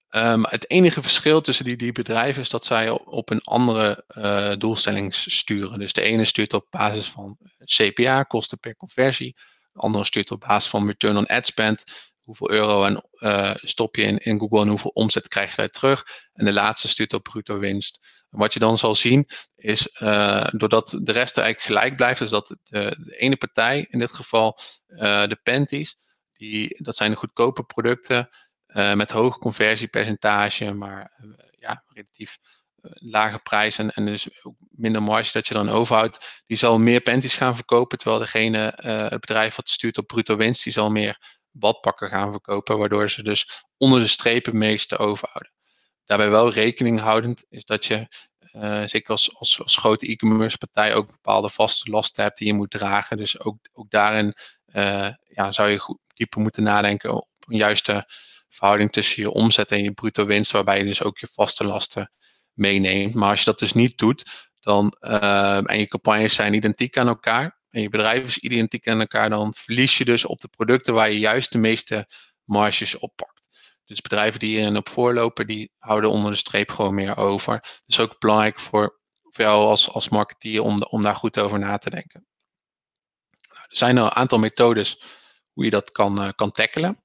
Um, 0.10 0.46
het 0.50 0.70
enige 0.70 1.02
verschil 1.02 1.42
tussen 1.42 1.66
die, 1.66 1.76
die 1.76 1.92
bedrijven 1.92 2.42
is 2.42 2.50
dat 2.50 2.66
zij 2.66 2.90
op, 2.90 3.30
een 3.30 3.42
andere 3.44 4.04
uh, 4.08 4.54
doelstelling 4.58 5.16
sturen. 5.16 5.80
Dus 5.80 5.94
de 5.94 6.02
ene 6.02 6.26
stuurt 6.26 6.54
op 6.54 6.68
basis 6.70 7.10
van 7.10 7.38
CPA, 7.64 8.24
kosten 8.24 8.60
per 8.60 8.76
conversie. 8.76 9.36
De 9.72 9.80
andere 9.80 10.04
stuurt 10.04 10.32
op 10.32 10.40
basis 10.40 10.70
van 10.70 10.88
return 10.88 11.18
on 11.18 11.26
ad 11.26 11.46
spend. 11.46 11.84
Hoeveel 12.28 12.52
euro 12.52 12.84
en, 12.84 13.08
uh, 13.20 13.56
stop 13.56 13.96
je 13.96 14.02
in, 14.02 14.18
in 14.18 14.40
Google 14.40 14.62
en 14.62 14.68
hoeveel 14.68 14.92
omzet 14.94 15.28
krijg 15.28 15.50
je 15.50 15.56
daar 15.56 15.70
terug. 15.70 16.06
En 16.34 16.46
de 16.46 16.54
laatste 16.54 16.88
stuurt 16.88 17.14
op 17.14 17.24
bruto 17.24 17.60
winst. 17.60 18.26
Wat 18.30 18.54
je 18.54 18.60
dan 18.60 18.78
zal 18.78 18.96
zien 18.96 19.26
is, 19.56 19.98
uh, 20.02 20.48
doordat 20.52 20.90
de 20.90 21.12
rest 21.12 21.38
eigenlijk 21.38 21.62
gelijk 21.62 21.96
blijft, 21.96 22.22
is 22.22 22.30
dat 22.30 22.58
de, 22.64 23.16
ene 23.18 23.38
partij, 23.38 23.86
in 23.90 24.00
dit 24.00 24.12
geval 24.12 24.60
de 24.88 25.40
Panties, 25.44 25.96
die, 26.34 26.84
dat 26.84 26.96
zijn 26.96 27.12
de 27.12 27.18
goedkope 27.18 27.64
producten, 27.64 28.30
met 28.94 29.12
hoog 29.12 29.38
conversiepercentage, 29.38 30.74
maar 30.74 31.22
ja, 31.52 31.84
relatief 31.88 32.38
lage 33.00 33.40
prijs 33.40 33.78
en, 33.78 33.92
en 33.92 34.06
dus 34.06 34.44
ook 34.44 34.56
minder 34.70 35.04
marge 35.04 35.32
dat 35.32 35.48
je 35.48 35.54
dan 35.54 35.70
overhoudt, 35.70 36.44
die 36.46 36.58
zal 36.58 36.80
meer 36.80 37.02
panties 37.02 37.36
gaan 37.36 37.56
verkopen, 37.56 37.98
terwijl 37.98 38.22
degene, 38.22 38.74
het 39.10 39.20
bedrijf 39.20 39.56
wat 39.56 39.70
stuurt 39.70 39.98
op 39.98 40.08
bruto 40.08 40.36
winst, 40.36 40.64
die 40.64 40.74
zal 40.74 40.90
meer 40.90 41.37
badpakken 41.60 42.10
gaan 42.10 42.32
verkopen, 42.32 42.78
waardoor 42.78 43.10
ze 43.10 43.24
dus 43.24 43.64
onder 43.78 44.00
de 44.00 44.08
strepen 44.08 44.58
meeste 44.58 44.98
overhouden. 44.98 45.54
Daarbij 46.06 46.30
wel 46.30 46.52
rekening 46.52 47.00
houdend 47.00 47.46
is 47.50 47.66
dat 47.66 47.86
je, 47.86 48.08
zeker 48.86 49.10
als, 49.10 49.36
als, 49.36 49.62
als 49.62 49.78
grote 49.78 50.08
e-commerce 50.08 50.58
partij, 50.58 50.96
ook 50.96 51.08
bepaalde 51.08 51.50
vaste 51.50 51.92
lasten 51.92 52.24
hebt 52.24 52.38
die 52.38 52.48
je 52.48 52.54
moet 52.54 52.72
dragen. 52.72 53.18
Dus 53.18 53.40
ook, 53.40 53.58
ook 53.74 53.90
daarin 53.90 54.34
ja, 55.24 55.52
zou 55.52 55.70
je 55.70 55.78
goed, 55.78 56.00
dieper 56.14 56.42
moeten 56.42 56.64
nadenken 56.64 57.14
op 57.14 57.28
een 57.40 57.58
juiste 57.58 58.06
verhouding 58.50 58.92
tussen 58.92 59.22
je 59.22 59.32
omzet 59.32 59.72
en 59.72 59.84
je 59.84 59.92
bruto 59.92 60.26
winst, 60.26 60.52
waarbij 60.52 60.78
je 60.78 60.84
dus 60.84 61.04
ook 61.04 61.18
je 61.18 61.28
vaste 61.32 61.64
lasten 61.64 62.12
meeneemt. 62.54 63.14
Maar 63.14 63.30
als 63.30 63.40
je 63.40 63.46
dat 63.46 63.60
dus 63.60 63.74
niet 63.74 63.98
doet, 63.98 64.50
dan, 64.60 64.96
uh, 65.00 65.70
en 65.72 65.80
je 65.80 65.88
campagnes 65.88 66.36
zijn 66.36 66.54
identiek 66.54 66.98
aan 66.98 67.08
elkaar, 67.08 67.57
en 67.78 67.84
je 67.84 67.90
bedrijf 67.90 68.24
is 68.24 68.38
identiek 68.38 68.88
aan 68.88 69.00
elkaar, 69.00 69.30
dan 69.30 69.54
verlies 69.54 69.98
je 69.98 70.06
dus 70.06 70.26
op 70.26 70.42
de 70.42 70.48
producten 70.48 70.94
waar 70.94 71.12
je 71.12 71.20
juist 71.20 71.52
de 71.52 71.58
meeste 71.58 72.08
marges 72.44 72.98
oppakt. 72.98 73.50
Dus 73.86 74.02
bedrijven 74.02 74.40
die 74.40 74.58
hierin 74.58 74.78
op 74.78 74.90
voorlopen, 74.90 75.48
die 75.48 75.72
houden 75.78 76.10
onder 76.10 76.32
de 76.32 76.38
streep 76.38 76.72
gewoon 76.72 76.94
meer 76.94 77.18
over. 77.18 77.82
Dus 77.86 78.00
ook 78.00 78.20
belangrijk 78.20 78.60
voor, 78.60 79.00
voor 79.22 79.46
jou 79.46 79.68
als, 79.68 79.90
als 79.90 80.10
marketeer 80.10 80.62
om, 80.62 80.82
om 80.84 81.02
daar 81.02 81.16
goed 81.16 81.40
over 81.40 81.60
na 81.60 81.78
te 81.78 81.90
denken. 81.90 82.28
Nou, 83.50 83.66
er 83.70 83.78
zijn 83.78 83.98
een 83.98 84.12
aantal 84.12 84.40
methodes 84.40 85.02
hoe 85.54 85.64
je 85.64 85.70
dat 85.70 85.92
kan, 85.92 86.24
uh, 86.24 86.30
kan 86.36 86.52
tackelen. 86.52 87.04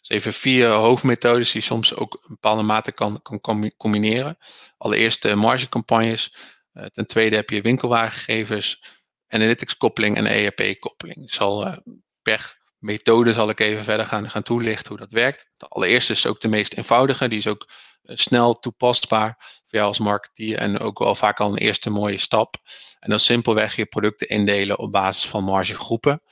Dus 0.00 0.08
even 0.08 0.32
vier 0.32 0.68
hoofdmethodes 0.68 1.52
die 1.52 1.62
soms 1.62 1.94
ook 1.94 2.14
een 2.14 2.28
bepaalde 2.28 2.62
mate 2.62 2.92
kan, 2.92 3.22
kan 3.22 3.72
combineren. 3.76 4.38
Allereerst 4.76 5.22
de 5.22 5.34
margecampagnes. 5.34 6.34
Uh, 6.72 6.84
ten 6.84 7.06
tweede 7.06 7.36
heb 7.36 7.50
je 7.50 7.60
winkelwagengegevens, 7.60 8.82
analytics 9.30 9.76
koppeling 9.76 10.16
en 10.16 10.26
ERP 10.26 10.80
koppeling. 10.80 11.22
Ik 11.22 11.32
zal 11.32 11.66
uh, 11.66 11.76
per 12.22 12.58
methode 12.78 13.32
zal 13.32 13.48
ik 13.48 13.60
even 13.60 13.84
verder 13.84 14.06
gaan, 14.06 14.30
gaan 14.30 14.42
toelichten 14.42 14.88
hoe 14.88 14.98
dat 14.98 15.12
werkt. 15.12 15.50
De 15.56 15.66
allereerste 15.66 16.12
is 16.12 16.26
ook 16.26 16.40
de 16.40 16.48
meest 16.48 16.74
eenvoudige. 16.74 17.28
Die 17.28 17.38
is 17.38 17.46
ook 17.46 17.68
uh, 18.02 18.16
snel 18.16 18.54
toepasbaar 18.54 19.36
voor 19.38 19.78
jou 19.78 19.86
als 19.86 19.98
marketeer 19.98 20.58
en 20.58 20.78
ook 20.78 20.98
wel 20.98 21.14
vaak 21.14 21.40
al 21.40 21.50
een 21.50 21.58
eerste 21.58 21.90
mooie 21.90 22.18
stap. 22.18 22.56
En 22.98 23.10
dan 23.10 23.18
simpelweg 23.18 23.76
je 23.76 23.86
producten 23.86 24.28
indelen 24.28 24.78
op 24.78 24.92
basis 24.92 25.28
van 25.28 25.44
margegroepen. 25.44 26.22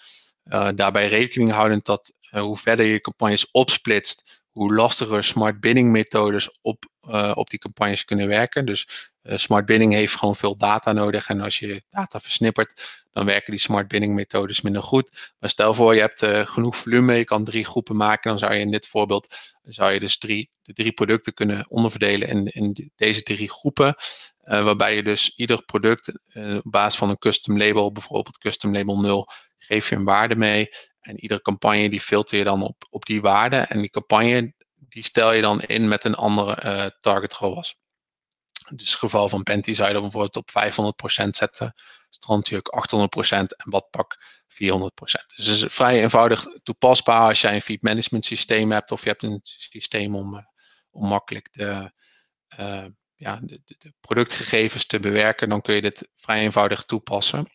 daarbij 0.75 1.09
rekening 1.09 1.51
houdend 1.51 1.85
dat 1.85 2.13
hoe 2.31 2.57
verder 2.57 2.87
je 2.87 3.01
campagnes 3.01 3.51
opsplitst, 3.51 4.38
hoe 4.59 4.75
lastiger 4.75 5.25
smart 5.25 5.61
bidding 5.61 5.91
methodes 5.91 6.59
op, 6.61 6.85
uh, 7.09 7.33
op 7.35 7.51
die 7.51 7.59
campagnes 7.59 8.05
kunnen 8.05 8.29
werken. 8.29 8.67
Dus 8.67 9.11
uh, 9.23 9.37
smart 9.37 9.67
bidding 9.67 9.93
heeft 9.93 10.15
gewoon 10.15 10.37
veel 10.37 10.57
data 10.57 10.93
nodig. 10.93 11.29
En 11.29 11.41
als 11.41 11.59
je 11.59 11.83
data 11.91 12.21
versnippert, 12.21 13.05
dan 13.13 13.25
werken 13.25 13.51
die 13.51 13.61
smart 13.61 13.89
bidding 13.89 14.15
methodes 14.15 14.61
minder 14.61 14.83
goed. 14.83 15.35
Maar 15.39 15.51
stel 15.51 15.75
voor, 15.75 15.95
je 15.95 16.01
hebt 16.01 16.23
uh, 16.23 16.47
genoeg 16.47 16.77
volume, 16.77 17.15
je 17.15 17.25
kan 17.25 17.45
drie 17.45 17.65
groepen 17.65 17.97
maken. 17.97 18.31
Dan 18.31 18.39
zou 18.39 18.55
je 18.55 18.61
in 18.61 18.71
dit 18.71 18.87
voorbeeld, 18.87 19.37
zou 19.63 19.93
je 19.93 20.01
dus 20.01 20.19
drie, 20.19 20.51
de 20.63 20.73
drie 20.73 20.93
producten 20.93 21.35
kunnen 21.35 21.71
onderverdelen 21.71 22.29
in, 22.29 22.47
in 22.47 22.91
deze 22.97 23.23
drie 23.23 23.51
groepen. 23.51 23.95
waarbij 24.43 24.95
je 24.95 25.03
dus 25.03 25.33
ieder 25.37 25.65
product 25.65 26.09
op 26.65 26.71
basis 26.71 26.99
van 26.99 27.09
een 27.09 27.19
custom 27.19 27.59
label, 27.59 27.93
bijvoorbeeld 27.93 28.39
custom 28.39 28.73
label 28.73 29.01
0, 29.01 29.29
geef 29.59 29.89
je 29.89 29.97
een 29.97 30.05
waarde 30.05 30.37
mee. 30.37 30.69
En 31.09 31.21
iedere 31.21 31.43
campagne 31.43 31.91
die 31.91 32.01
filter 32.01 32.39
je 32.39 32.45
dan 32.45 32.63
op, 32.63 32.87
op 32.91 33.07
die 33.07 33.21
waarde. 33.21 33.57
En 33.57 33.81
die 33.81 33.91
campagne 33.91 34.55
die 34.75 35.05
stel 35.05 35.33
je 35.33 35.43
dan 35.43 35.63
in 35.63 35.89
met 35.89 36.05
een 36.05 36.15
andere 36.15 36.93
uh. 37.05 37.51
Dus 37.51 37.75
in 38.69 38.77
het 38.77 38.89
geval 38.89 39.29
van 39.29 39.43
Penti 39.43 39.75
zou 39.75 39.89
je 39.89 39.95
dan 39.95 40.03
bijvoorbeeld 40.03 40.37
op 40.37 40.51
500% 41.25 41.29
zetten. 41.29 41.75
Strandjurk 42.11 42.69
800% 42.69 43.29
en 43.31 43.71
badpak 43.71 44.17
400%. 44.49 44.49
Dus 45.37 45.47
het 45.47 45.57
is 45.57 45.65
vrij 45.69 46.03
eenvoudig 46.03 46.47
toepasbaar 46.63 47.29
als 47.29 47.41
jij 47.41 47.55
een 47.55 47.63
feed 47.63 47.83
management 47.83 48.25
systeem 48.25 48.71
hebt. 48.73 48.91
Of 48.91 49.03
je 49.03 49.09
hebt 49.09 49.23
een 49.23 49.41
systeem 49.43 50.15
om, 50.15 50.35
uh, 50.35 50.41
om 50.91 51.09
makkelijk 51.09 51.49
de, 51.53 51.93
uh, 52.59 52.87
ja, 53.15 53.39
de, 53.43 53.63
de 53.65 53.93
productgegevens 54.01 54.87
te 54.87 55.01
bewerken. 55.01 55.49
Dan 55.49 55.61
kun 55.61 55.75
je 55.75 55.83
dit 55.83 56.09
vrij 56.15 56.41
eenvoudig 56.41 56.83
toepassen. 56.83 57.47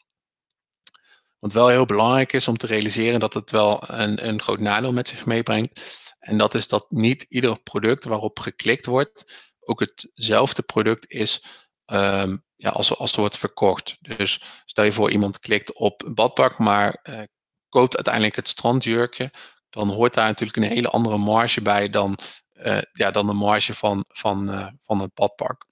Wat 1.44 1.54
wel 1.54 1.68
heel 1.68 1.86
belangrijk 1.86 2.34
is 2.34 2.48
om 2.48 2.58
te 2.58 2.68
realiseren 2.68 3.20
dat 3.20 3.34
het 3.34 3.52
wel 3.52 3.84
een, 3.90 4.28
een 4.28 4.42
groot 4.42 4.60
nadeel 4.60 4.92
met 4.92 5.08
zich 5.08 5.26
meebrengt. 5.26 5.82
En 6.20 6.38
dat 6.38 6.54
is 6.54 6.68
dat 6.68 6.86
niet 6.90 7.26
ieder 7.30 7.62
product 7.62 8.04
waarop 8.04 8.40
geklikt 8.40 8.86
wordt 8.86 9.52
ook 9.60 9.80
hetzelfde 9.80 10.62
product 10.62 11.12
is 11.12 11.46
um, 11.86 12.44
ja, 12.56 12.70
als, 12.70 12.98
als 12.98 13.12
het 13.12 13.20
wordt 13.20 13.38
verkocht. 13.38 13.98
Dus 14.00 14.44
stel 14.66 14.84
je 14.84 14.92
voor 14.92 15.12
iemand 15.12 15.40
klikt 15.40 15.74
op 15.74 16.04
een 16.04 16.16
badpak, 16.16 16.58
maar 16.58 17.00
uh, 17.10 17.22
koopt 17.70 17.96
uiteindelijk 17.96 18.36
het 18.36 18.48
strandjurkje. 18.48 19.34
Dan 19.70 19.90
hoort 19.90 20.14
daar 20.14 20.28
natuurlijk 20.28 20.58
een 20.58 20.76
hele 20.76 20.90
andere 20.90 21.18
marge 21.18 21.62
bij 21.62 21.90
dan, 21.90 22.18
uh, 22.54 22.82
ja, 22.94 23.12
dan 23.12 23.28
de 23.28 23.34
marge 23.34 23.74
van, 23.74 24.06
van, 24.14 24.50
uh, 24.50 24.68
van 24.82 25.00
het 25.00 25.14
badpak. 25.14 25.66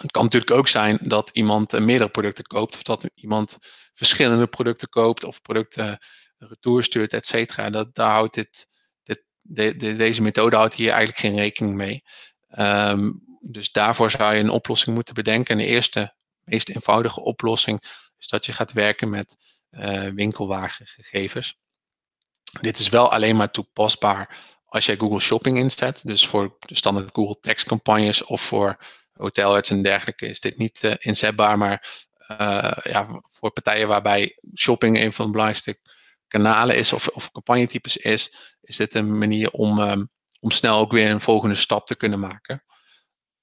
Het 0.00 0.10
kan 0.10 0.22
natuurlijk 0.22 0.52
ook 0.52 0.68
zijn 0.68 0.98
dat 1.02 1.30
iemand 1.32 1.78
meerdere 1.78 2.10
producten 2.10 2.44
koopt, 2.44 2.74
of 2.74 2.82
dat 2.82 3.10
iemand 3.14 3.56
verschillende 3.94 4.46
producten 4.46 4.88
koopt, 4.88 5.24
of 5.24 5.42
producten 5.42 5.98
retour 6.38 6.84
stuurt, 6.84 7.12
et 7.12 7.26
cetera. 7.26 7.70
Dat, 7.70 7.94
daar 7.94 8.10
houdt 8.10 8.34
dit, 8.34 8.68
dit, 9.02 9.24
de, 9.40 9.76
de, 9.76 9.96
deze 9.96 10.22
methode 10.22 10.56
houdt 10.56 10.74
hier 10.74 10.90
eigenlijk 10.90 11.18
geen 11.18 11.36
rekening 11.36 11.74
mee. 11.74 12.02
Um, 12.58 13.28
dus 13.40 13.72
daarvoor 13.72 14.10
zou 14.10 14.34
je 14.34 14.40
een 14.40 14.50
oplossing 14.50 14.94
moeten 14.94 15.14
bedenken. 15.14 15.58
En 15.58 15.64
de 15.64 15.70
eerste, 15.70 16.14
meest 16.40 16.68
eenvoudige 16.68 17.20
oplossing 17.20 17.82
is 18.18 18.28
dat 18.28 18.46
je 18.46 18.52
gaat 18.52 18.72
werken 18.72 19.10
met 19.10 19.36
uh, 19.70 20.08
winkelwagengegevens. 20.08 21.58
Dit 22.60 22.78
is 22.78 22.88
wel 22.88 23.12
alleen 23.12 23.36
maar 23.36 23.50
toepasbaar 23.50 24.36
als 24.64 24.86
jij 24.86 24.96
Google 24.96 25.20
Shopping 25.20 25.58
inzet. 25.58 26.00
Dus 26.04 26.26
voor 26.26 26.56
de 26.58 26.74
standaard 26.74 27.08
Google 27.12 27.38
tekstcampagnes 27.40 28.24
of 28.24 28.40
voor 28.40 28.78
hotelers 29.20 29.70
en 29.70 29.82
dergelijke 29.82 30.26
is 30.26 30.40
dit 30.40 30.58
niet 30.58 30.82
uh, 30.82 30.92
inzetbaar. 30.98 31.58
Maar 31.58 32.04
uh, 32.30 32.72
ja, 32.82 33.22
voor 33.30 33.50
partijen 33.52 33.88
waarbij 33.88 34.38
shopping 34.56 34.98
een 34.98 35.12
van 35.12 35.24
de 35.24 35.30
belangrijkste 35.30 35.78
kanalen 36.26 36.76
is 36.76 36.92
of, 36.92 37.08
of 37.08 37.30
campagnetypes 37.30 37.96
is, 37.96 38.34
is 38.62 38.76
dit 38.76 38.94
een 38.94 39.18
manier 39.18 39.50
om, 39.50 39.78
um, 39.78 40.08
om 40.40 40.50
snel 40.50 40.78
ook 40.78 40.92
weer 40.92 41.10
een 41.10 41.20
volgende 41.20 41.54
stap 41.54 41.86
te 41.86 41.96
kunnen 41.96 42.20
maken. 42.20 42.64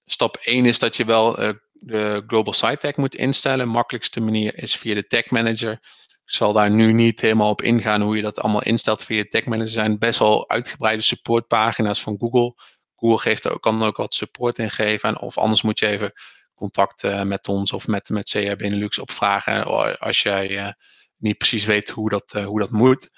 Stap 0.06 0.38
1 0.38 0.66
is 0.66 0.80
dat 0.80 0.98
je 0.98 1.06
wel 1.06 1.42
uh, 1.42 1.50
de 1.72 2.24
Global 2.28 2.54
Site 2.54 2.78
Tag 2.78 2.96
moet 2.96 3.16
instellen. 3.16 3.68
Makkelijkste 3.68 4.20
manier 4.20 4.58
is 4.58 4.76
via 4.76 4.94
de 4.94 5.08
Tag 5.08 5.30
Manager. 5.30 5.72
Ik 5.72 6.34
zal 6.34 6.54
daar 6.54 6.72
nu 6.72 6.94
niet 6.94 7.22
helemaal 7.22 7.50
op 7.50 7.62
ingaan 7.62 8.02
hoe 8.02 8.16
je 8.16 8.22
dat 8.22 8.40
allemaal 8.40 8.64
instelt 8.64 9.04
via 9.04 9.22
de 9.22 9.28
Tag 9.28 9.46
Manager. 9.46 9.66
Er 9.66 9.72
zijn 9.72 9.98
best 9.98 10.20
wel 10.20 10.50
uitgebreide 10.50 11.02
supportpagina's 11.02 12.02
van 12.02 12.18
Google 12.20 12.56
Google 12.98 13.18
geeft 13.18 13.44
er, 13.44 13.60
kan 13.60 13.84
ook 13.84 13.98
wat 13.98 14.14
support 14.14 14.60
in 14.60 14.72
geven. 14.72 15.10
En 15.10 15.20
of 15.20 15.38
anders 15.38 15.62
moet 15.62 15.80
je 15.80 15.88
even 15.88 16.12
contact 16.56 17.04
uh, 17.04 17.24
met 17.24 17.48
ons 17.48 17.72
of 17.72 17.88
met, 17.88 18.10
met 18.10 18.30
CA 18.30 18.56
Benelux 18.56 19.00
opvragen 19.00 19.66
als 20.00 20.22
jij 20.22 20.50
uh, 20.50 20.72
niet 21.18 21.38
precies 21.38 21.66
weet 21.66 21.90
hoe 21.90 22.10
dat, 22.10 22.32
hoe 22.32 22.60
dat 22.60 22.72
moet. 22.72 23.10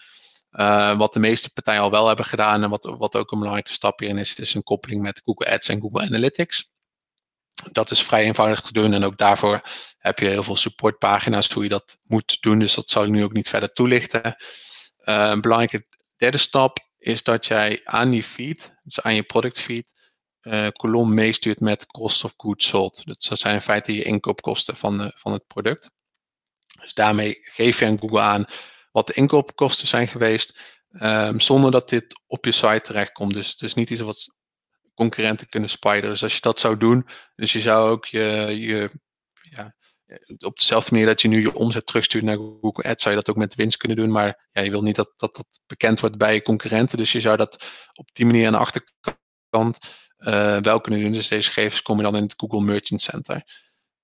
wat 0.97 1.13
de 1.13 1.19
meeste 1.19 1.53
partijen 1.53 1.81
al 1.81 1.91
wel 1.91 2.07
hebben 2.07 2.25
gedaan 2.25 2.63
en 2.63 2.69
wat, 2.69 2.95
wat 2.97 3.15
ook 3.15 3.31
een 3.31 3.37
belangrijke 3.37 3.71
stap 3.71 3.99
hierin 3.99 4.17
is, 4.17 4.35
is 4.35 4.53
een 4.53 4.63
koppeling 4.63 5.01
met 5.01 5.21
Google 5.25 5.53
Ads 5.53 5.67
en 5.67 5.81
Google 5.81 6.01
Analytics. 6.01 6.71
Dat 7.71 7.91
is 7.91 8.03
vrij 8.03 8.23
eenvoudig 8.23 8.61
te 8.61 8.73
doen 8.73 8.93
en 8.93 9.03
ook 9.03 9.17
daarvoor 9.17 9.61
heb 9.97 10.19
je 10.19 10.25
heel 10.25 10.43
veel 10.43 10.55
supportpagina's 10.55 11.51
hoe 11.51 11.63
je 11.63 11.69
dat 11.69 11.97
moet 12.03 12.41
doen. 12.41 12.59
Dus 12.59 12.73
dat 12.73 12.89
zal 12.89 13.03
ik 13.03 13.09
nu 13.09 13.23
ook 13.23 13.33
niet 13.33 13.49
verder 13.49 13.71
toelichten. 13.71 14.35
een 14.97 15.41
belangrijke 15.41 15.85
derde 16.17 16.37
stap 16.37 16.88
is 16.99 17.23
dat 17.23 17.45
jij 17.45 17.81
aan 17.83 18.09
die 18.09 18.23
feed, 18.23 18.73
dus 18.83 19.01
aan 19.01 19.15
je 19.15 19.23
product 19.23 19.59
feed, 19.59 19.93
uh, 20.41 20.67
kolom 20.67 21.13
meestuurt 21.13 21.59
met 21.59 21.85
cost 21.85 22.23
of 22.23 22.33
goods 22.37 22.67
sold. 22.67 23.05
Dat 23.05 23.39
zijn 23.39 23.53
in 23.53 23.61
feite 23.61 23.93
je 23.93 24.03
inkoopkosten 24.03 24.75
van, 24.75 24.97
de, 24.97 25.11
van 25.15 25.33
het 25.33 25.47
product. 25.47 25.91
Dus 26.81 26.93
daarmee 26.93 27.37
geef 27.39 27.79
je 27.79 27.85
aan 27.85 27.99
Google 27.99 28.19
aan 28.19 28.45
wat 28.91 29.07
de 29.07 29.13
inkoopkosten 29.13 29.87
zijn 29.87 30.07
geweest, 30.07 30.59
um, 30.89 31.39
zonder 31.39 31.71
dat 31.71 31.89
dit 31.89 32.21
op 32.27 32.45
je 32.45 32.51
site 32.51 32.81
terechtkomt. 32.81 33.33
Dus 33.33 33.51
het 33.51 33.61
is 33.61 33.73
niet 33.73 33.89
iets 33.89 34.01
wat 34.01 34.27
concurrenten 34.93 35.49
kunnen 35.49 35.69
spideren. 35.69 36.09
Dus 36.09 36.23
als 36.23 36.35
je 36.35 36.41
dat 36.41 36.59
zou 36.59 36.77
doen, 36.77 37.07
dus 37.35 37.51
je 37.51 37.61
zou 37.61 37.89
ook 37.89 38.05
je, 38.05 38.55
je 38.59 38.91
ja, 39.41 39.75
op 40.39 40.57
dezelfde 40.57 40.91
manier 40.91 41.07
dat 41.07 41.21
je 41.21 41.27
nu 41.27 41.41
je 41.41 41.55
omzet 41.55 41.85
terugstuurt 41.85 42.23
naar 42.23 42.37
Google 42.37 42.83
Ads, 42.83 43.03
zou 43.03 43.15
je 43.15 43.21
dat 43.21 43.29
ook 43.29 43.41
met 43.41 43.55
winst 43.55 43.77
kunnen 43.77 43.97
doen. 43.97 44.11
Maar 44.11 44.47
ja, 44.51 44.61
je 44.61 44.69
wil 44.69 44.81
niet 44.81 44.95
dat, 44.95 45.13
dat 45.15 45.35
dat 45.35 45.59
bekend 45.67 45.99
wordt 45.99 46.17
bij 46.17 46.33
je 46.33 46.41
concurrenten. 46.41 46.97
Dus 46.97 47.11
je 47.11 47.19
zou 47.19 47.37
dat 47.37 47.65
op 47.93 48.09
die 48.13 48.25
manier 48.25 48.45
aan 48.45 48.51
de 48.51 48.57
achterkant 48.57 49.77
uh, 50.17 50.57
wel 50.57 50.81
kunnen 50.81 51.01
doen. 51.01 51.11
Dus 51.11 51.27
deze 51.27 51.47
gegevens 51.47 51.81
komen 51.81 52.03
dan 52.03 52.15
in 52.15 52.23
het 52.23 52.33
Google 52.37 52.61
Merchant 52.61 53.01
Center. 53.01 53.43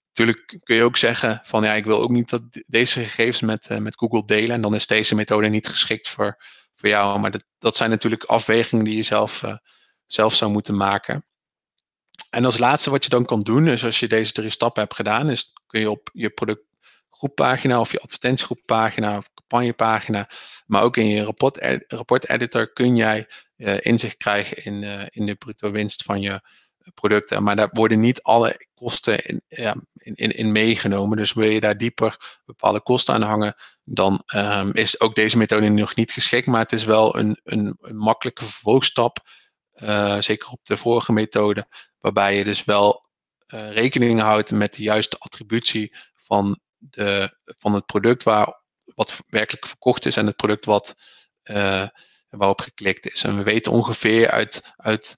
Natuurlijk 0.07 0.59
kun 0.63 0.75
je 0.75 0.83
ook 0.83 0.97
zeggen 0.97 1.39
van 1.43 1.63
ja, 1.63 1.73
ik 1.73 1.85
wil 1.85 2.01
ook 2.01 2.09
niet 2.09 2.29
dat 2.29 2.43
deze 2.67 2.99
gegevens 2.99 3.41
met, 3.41 3.69
uh, 3.69 3.77
met 3.77 3.97
Google 3.97 4.25
delen. 4.25 4.51
En 4.51 4.61
dan 4.61 4.75
is 4.75 4.87
deze 4.87 5.15
methode 5.15 5.47
niet 5.47 5.67
geschikt 5.67 6.09
voor, 6.09 6.43
voor 6.75 6.89
jou. 6.89 7.19
Maar 7.19 7.31
dat, 7.31 7.43
dat 7.57 7.77
zijn 7.77 7.89
natuurlijk 7.89 8.23
afwegingen 8.23 8.85
die 8.85 8.95
je 8.95 9.03
zelf, 9.03 9.43
zelf 10.05 10.35
zou 10.35 10.51
moeten 10.51 10.77
maken. 10.77 11.23
En 12.29 12.45
als 12.45 12.57
laatste 12.57 12.89
wat 12.89 13.03
je 13.03 13.09
dan 13.09 13.25
kan 13.25 13.41
doen, 13.41 13.67
is 13.67 13.85
als 13.85 13.99
je 13.99 14.07
deze 14.07 14.31
drie 14.31 14.49
stappen 14.49 14.81
hebt 14.81 14.95
gedaan, 14.95 15.29
is 15.29 15.53
kun 15.67 15.79
je 15.79 15.89
op 15.89 16.09
je 16.13 16.29
productgroeppagina 16.29 17.79
of 17.79 17.91
je 17.91 17.99
advertentiegroeppagina 17.99 19.17
of 19.17 19.29
campagnepagina, 19.33 20.29
maar 20.65 20.83
ook 20.83 20.97
in 20.97 21.07
je 21.07 21.23
rapport, 21.87 22.73
kun 22.73 22.95
jij 22.95 23.27
uh, 23.57 23.77
inzicht 23.79 24.17
krijgen 24.17 24.63
in, 24.63 24.81
uh, 24.81 25.03
in 25.09 25.25
de 25.25 25.35
bruto 25.35 25.71
winst 25.71 26.03
van 26.03 26.21
je 26.21 26.41
producten. 26.93 27.43
Maar 27.43 27.55
daar 27.55 27.69
worden 27.71 27.99
niet 27.99 28.21
alle 28.21 28.67
kosten 28.75 29.25
in, 29.25 29.41
ja, 29.47 29.75
in, 29.93 30.15
in, 30.15 30.31
in, 30.31 30.51
meegenomen. 30.51 31.17
Dus 31.17 31.33
wil 31.33 31.49
je 31.49 31.59
daar 31.59 31.77
dieper 31.77 32.39
bepaalde 32.45 32.81
kosten 32.81 33.13
aan 33.13 33.21
hangen, 33.21 33.55
dan 33.83 34.23
um, 34.35 34.73
is 34.73 34.99
ook 34.99 35.15
deze 35.15 35.37
methode 35.37 35.69
nog 35.69 35.95
niet 35.95 36.11
geschikt. 36.11 36.47
Maar 36.47 36.61
het 36.61 36.71
is 36.71 36.83
wel 36.83 37.17
een, 37.17 37.39
een, 37.43 37.77
een 37.81 37.97
makkelijke 37.97 38.43
vervolgstap. 38.43 39.19
Uh, 39.75 40.21
zeker 40.21 40.49
op 40.49 40.59
de 40.63 40.77
vorige 40.77 41.11
methode, 41.11 41.67
waarbij 41.99 42.37
je 42.37 42.43
dus 42.43 42.63
wel 42.63 43.05
uh, 43.53 43.71
rekening 43.71 44.19
houdt 44.19 44.51
met 44.51 44.73
de 44.73 44.83
juiste 44.83 45.17
attributie 45.17 45.95
van, 46.15 46.59
de, 46.77 47.37
van 47.45 47.73
het 47.73 47.85
product 47.85 48.23
waar, 48.23 48.61
wat 48.83 49.19
werkelijk 49.29 49.65
verkocht 49.65 50.05
is 50.05 50.17
en 50.17 50.25
het 50.25 50.35
product 50.35 50.65
wat, 50.65 50.95
uh, 51.43 51.87
waarop 52.29 52.61
geklikt 52.61 53.13
is. 53.13 53.23
En 53.23 53.37
we 53.37 53.43
weten 53.43 53.71
ongeveer 53.71 54.31
uit, 54.31 54.73
uit 54.75 55.17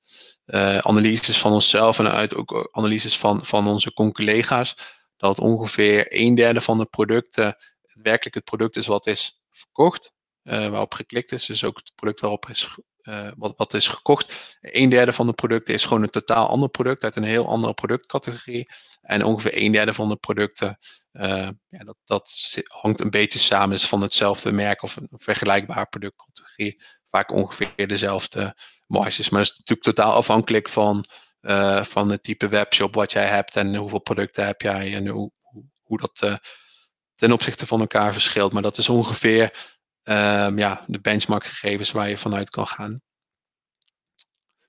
analyses 0.82 1.40
van 1.40 1.52
onszelf 1.52 2.00
en 2.00 2.12
uit 2.12 2.36
ook 2.36 2.70
analyses 2.72 3.18
van, 3.18 3.46
van 3.46 3.68
onze 3.68 3.94
collega's 3.94 4.76
dat 5.18 5.40
ongeveer 5.40 6.06
een 6.10 6.36
derde 6.36 6.62
van 6.62 6.78
de 6.78 6.86
producten 6.86 7.58
werkelijk 8.02 8.36
het 8.36 8.44
product 8.44 8.76
is 8.76 8.88
wat 8.88 9.08
is 9.08 9.42
verkocht, 9.50 10.12
waarop 10.42 10.94
geklikt 10.94 11.32
is. 11.32 11.46
Dus 11.46 11.64
ook 11.64 11.78
het 11.78 11.92
product 11.96 12.20
waarop 12.20 12.50
is 12.50 12.78
uh, 13.08 13.32
wat, 13.38 13.54
wat 13.56 13.74
is 13.74 13.88
gekocht. 13.88 14.58
Een 14.62 14.90
derde 14.90 15.14
van 15.14 15.28
de 15.28 15.34
producten 15.34 15.74
is 15.74 15.86
gewoon 15.86 16.04
een 16.04 16.10
totaal 16.10 16.48
ander 16.48 16.70
product 16.70 17.04
uit 17.04 17.16
een 17.16 17.24
heel 17.24 17.48
andere 17.48 17.74
productcategorie. 17.74 18.68
En 19.02 19.24
ongeveer 19.24 19.52
een 19.56 19.72
derde 19.72 19.94
van 19.94 20.08
de 20.08 20.16
producten, 20.16 20.78
uh, 21.14 21.50
ja, 21.70 21.84
dat, 21.84 21.98
dat 22.06 22.58
hangt 22.68 23.00
een 23.00 23.10
beetje 23.10 23.40
samen, 23.40 23.76
is 23.76 23.88
van 23.88 24.02
hetzelfde 24.02 24.52
merk 24.52 24.84
of 24.84 24.96
een 24.96 25.10
vergelijkbare 25.12 25.86
productcategorie. 25.86 26.82
Vaak 27.10 27.32
ongeveer 27.32 27.88
dezelfde 27.88 28.58
marges. 28.88 29.30
Maar 29.30 29.42
dat 29.42 29.52
is 29.52 29.58
natuurlijk 29.58 29.98
totaal 29.98 30.14
afhankelijk 30.14 30.70
van, 30.70 31.06
uh, 31.42 31.84
van 31.84 32.12
het 32.12 32.24
type 32.24 32.48
webshop 32.48 32.96
wat 32.96 33.12
jij 33.12 33.26
hebt 33.26 33.56
en 33.56 33.76
hoeveel 33.76 34.02
producten 34.02 34.46
heb 34.46 34.62
jij 34.62 34.94
en 34.94 35.08
hoe, 35.08 35.32
hoe, 35.42 35.64
hoe 35.84 35.98
dat 35.98 36.40
ten 37.16 37.32
opzichte 37.32 37.68
van 37.68 37.80
elkaar 37.80 38.14
verschilt. 38.14 38.54
Maar 38.54 38.62
dat 38.62 38.78
is 38.78 38.90
ongeveer 38.90 39.76
um, 40.10 40.58
ja, 40.58 40.84
de 40.88 41.00
benchmark 41.00 41.46
gegevens 41.46 41.92
waar 41.92 42.10
je 42.10 42.18
vanuit 42.18 42.50
kan 42.50 42.68
gaan. 42.68 43.02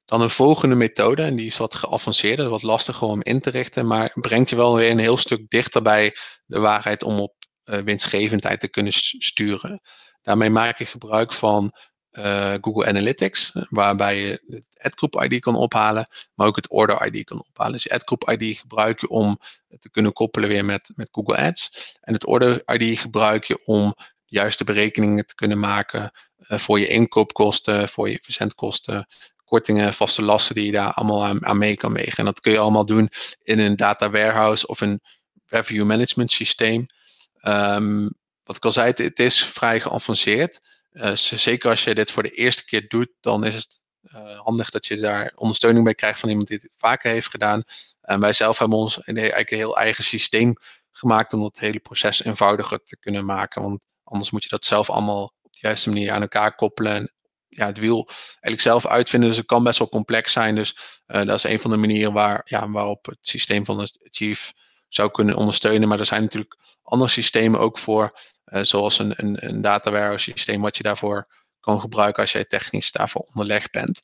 Dan 0.04 0.20
een 0.20 0.30
volgende 0.30 0.74
methode, 0.74 1.22
en 1.22 1.36
die 1.36 1.46
is 1.46 1.56
wat 1.56 1.74
geavanceerder, 1.74 2.48
wat 2.48 2.62
lastiger 2.62 3.08
om 3.08 3.22
in 3.22 3.40
te 3.40 3.50
richten, 3.50 3.86
maar 3.86 4.10
brengt 4.14 4.50
je 4.50 4.56
wel 4.56 4.74
weer 4.74 4.90
een 4.90 4.98
heel 4.98 5.16
stuk 5.16 5.48
dichter 5.48 5.82
bij 5.82 6.16
de 6.46 6.58
waarheid 6.58 7.02
om 7.02 7.18
op 7.18 7.34
uh, 7.64 7.78
winstgevendheid 7.78 8.60
te 8.60 8.68
kunnen 8.68 8.92
sturen. 8.92 9.80
Daarmee 10.22 10.50
maak 10.50 10.78
je 10.78 10.84
gebruik 10.84 11.32
van 11.32 11.72
uh, 12.12 12.54
Google 12.60 12.86
Analytics, 12.86 13.52
waarbij 13.68 14.20
je 14.20 14.40
het 14.42 14.92
adgroup 14.92 15.22
ID 15.22 15.40
kan 15.40 15.54
ophalen, 15.54 16.08
maar 16.34 16.46
ook 16.46 16.56
het 16.56 16.70
order 16.70 17.06
ID 17.06 17.24
kan 17.24 17.44
ophalen. 17.48 17.72
Dus 17.72 17.82
je 17.82 17.90
adgroup 17.90 18.30
ID 18.30 18.58
gebruik 18.58 19.00
je 19.00 19.08
om 19.08 19.38
te 19.78 19.90
kunnen 19.90 20.12
koppelen 20.12 20.48
weer 20.48 20.64
met, 20.64 20.90
met 20.94 21.08
Google 21.12 21.36
Ads. 21.36 21.96
En 22.00 22.12
het 22.12 22.26
order 22.26 22.62
ID 22.66 22.98
gebruik 22.98 23.44
je 23.44 23.64
om 23.64 23.94
juiste 24.28 24.64
berekeningen 24.64 25.26
te 25.26 25.34
kunnen 25.34 25.58
maken 25.58 26.10
uh, 26.38 26.58
voor 26.58 26.78
je 26.80 26.86
inkoopkosten, 26.86 27.88
voor 27.88 28.10
je 28.10 28.18
verzendkosten, 28.22 29.06
kortingen, 29.44 29.94
vaste 29.94 30.22
lasten 30.22 30.54
die 30.54 30.66
je 30.66 30.72
daar 30.72 30.92
allemaal 30.92 31.24
aan, 31.24 31.46
aan 31.46 31.58
mee 31.58 31.76
kan 31.76 31.92
wegen. 31.92 32.16
En 32.16 32.24
dat 32.24 32.40
kun 32.40 32.52
je 32.52 32.58
allemaal 32.58 32.84
doen 32.84 33.08
in 33.42 33.58
een 33.58 33.76
data 33.76 34.10
warehouse 34.10 34.66
of 34.66 34.80
een 34.80 35.00
revenue 35.46 35.84
management 35.84 36.32
systeem. 36.32 36.86
Um, 37.42 38.10
wat 38.44 38.56
ik 38.56 38.64
al 38.64 38.72
zei, 38.72 38.92
het, 38.94 39.18
is 39.18 39.44
vrij 39.44 39.80
geavanceerd. 39.80 40.60
Uh, 40.92 41.14
zeker 41.14 41.70
als 41.70 41.84
je 41.84 41.94
dit 41.94 42.10
voor 42.10 42.22
de 42.22 42.30
eerste 42.30 42.64
keer 42.64 42.88
doet, 42.88 43.08
dan 43.20 43.44
is 43.44 43.54
het 43.54 43.80
uh, 44.02 44.40
handig 44.40 44.70
dat 44.70 44.86
je 44.86 44.96
daar 44.96 45.32
ondersteuning 45.34 45.84
bij 45.84 45.94
krijgt 45.94 46.20
van 46.20 46.28
iemand 46.28 46.48
die 46.48 46.58
het 46.62 46.72
vaker 46.76 47.10
heeft 47.10 47.28
gedaan. 47.30 47.62
En 48.00 48.20
wij 48.20 48.32
zelf 48.32 48.58
hebben 48.58 48.78
ons 48.78 48.96
een, 49.04 49.16
eigenlijk 49.16 49.50
een 49.50 49.56
heel 49.56 49.76
eigen 49.76 50.04
systeem 50.04 50.54
gemaakt 50.90 51.32
om 51.32 51.40
dat 51.40 51.58
hele 51.58 51.78
proces 51.78 52.24
eenvoudiger 52.24 52.82
te 52.82 52.98
kunnen 52.98 53.24
maken. 53.24 53.62
Want 53.62 53.80
anders 54.08 54.30
moet 54.30 54.42
je 54.42 54.48
dat 54.48 54.64
zelf 54.64 54.90
allemaal 54.90 55.22
op 55.22 55.52
de 55.52 55.58
juiste 55.60 55.88
manier 55.88 56.12
aan 56.12 56.20
elkaar 56.20 56.54
koppelen. 56.54 56.92
En 56.92 57.12
ja, 57.48 57.66
het 57.66 57.78
wiel 57.78 58.08
eigenlijk 58.08 58.60
zelf 58.60 58.86
uitvinden. 58.86 59.28
Dus 59.28 59.38
het 59.38 59.46
kan 59.46 59.62
best 59.62 59.78
wel 59.78 59.88
complex 59.88 60.32
zijn. 60.32 60.54
Dus 60.54 61.00
uh, 61.06 61.26
dat 61.26 61.36
is 61.36 61.44
een 61.44 61.60
van 61.60 61.70
de 61.70 61.76
manieren 61.76 62.12
waar, 62.12 62.40
ja, 62.44 62.70
waarop 62.70 63.06
het 63.06 63.18
systeem 63.20 63.64
van 63.64 63.78
de 63.78 64.08
Chief 64.10 64.52
zou 64.88 65.10
kunnen 65.10 65.36
ondersteunen. 65.36 65.88
Maar 65.88 65.98
er 65.98 66.06
zijn 66.06 66.22
natuurlijk 66.22 66.56
andere 66.82 67.10
systemen 67.10 67.60
ook 67.60 67.78
voor, 67.78 68.12
uh, 68.44 68.62
zoals 68.62 68.98
een, 68.98 69.12
een, 69.16 69.48
een 69.48 69.60
data 69.60 69.90
warehouse 69.90 70.30
systeem, 70.30 70.60
wat 70.60 70.76
je 70.76 70.82
daarvoor 70.82 71.26
kan 71.60 71.80
gebruiken 71.80 72.22
als 72.22 72.32
jij 72.32 72.44
technisch 72.44 72.92
daarvoor 72.92 73.22
onderlegd 73.22 73.70
bent. 73.70 74.00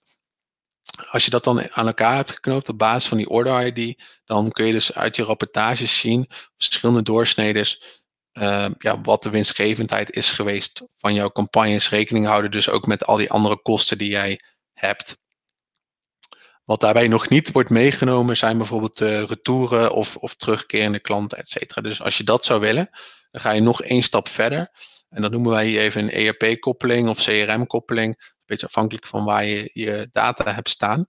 Als 1.11 1.25
je 1.25 1.31
dat 1.31 1.45
dan 1.45 1.73
aan 1.73 1.87
elkaar 1.87 2.17
hebt 2.17 2.31
geknoopt 2.31 2.69
op 2.69 2.79
basis 2.79 3.09
van 3.09 3.17
die 3.17 3.29
order 3.29 3.67
ID, 3.67 4.03
dan 4.25 4.51
kun 4.51 4.67
je 4.67 4.73
dus 4.73 4.95
uit 4.95 5.17
je 5.17 5.23
rapportages 5.23 6.01
zien, 6.01 6.31
verschillende 6.57 7.03
doorsneden, 7.03 7.67
uh, 8.39 8.67
ja, 8.79 9.01
wat 9.01 9.23
de 9.23 9.31
winstgevendheid 9.31 10.11
is 10.17 10.31
geweest 10.31 10.83
van 10.97 11.15
jouw 11.15 11.31
campagnes. 11.31 11.89
Rekening 11.89 12.27
houden 12.27 12.51
dus 12.51 12.69
ook 12.69 12.87
met 12.87 13.07
al 13.07 13.17
die 13.17 13.31
andere 13.31 13.63
kosten 13.63 13.99
die 13.99 14.11
jij 14.11 14.41
hebt. 14.73 15.23
Wat 16.65 16.81
daarbij 16.81 17.09
nog 17.09 17.29
niet 17.29 17.53
wordt 17.53 17.71
meegenomen 17.71 18.37
zijn 18.37 18.59
bijvoorbeeld 18.59 19.01
uh, 19.01 19.23
retouren 19.23 19.93
of, 19.93 20.17
of 20.17 20.35
terugkerende 20.35 21.01
klanten, 21.01 21.39
et 21.39 21.49
cetera. 21.49 21.81
Dus 21.81 22.03
als 22.03 22.17
je 22.17 22.25
dat 22.25 22.45
zou 22.45 22.61
willen, 22.61 22.89
dan 23.31 23.41
ga 23.41 23.51
je 23.51 23.61
nog 23.61 23.83
één 23.83 24.03
stap 24.03 24.29
verder. 24.29 24.71
En 25.09 25.23
dat 25.23 25.31
noemen 25.31 25.51
wij 25.51 25.67
hier 25.67 25.81
even 25.81 26.03
een 26.03 26.11
ERP-koppeling 26.11 27.09
of 27.09 27.19
CRM-koppeling. 27.19 28.15
Een 28.17 28.43
beetje 28.45 28.67
afhankelijk 28.67 29.07
van 29.07 29.25
waar 29.25 29.45
je 29.45 29.71
je 29.73 30.09
data 30.13 30.55
hebt 30.55 30.69
staan. 30.69 31.07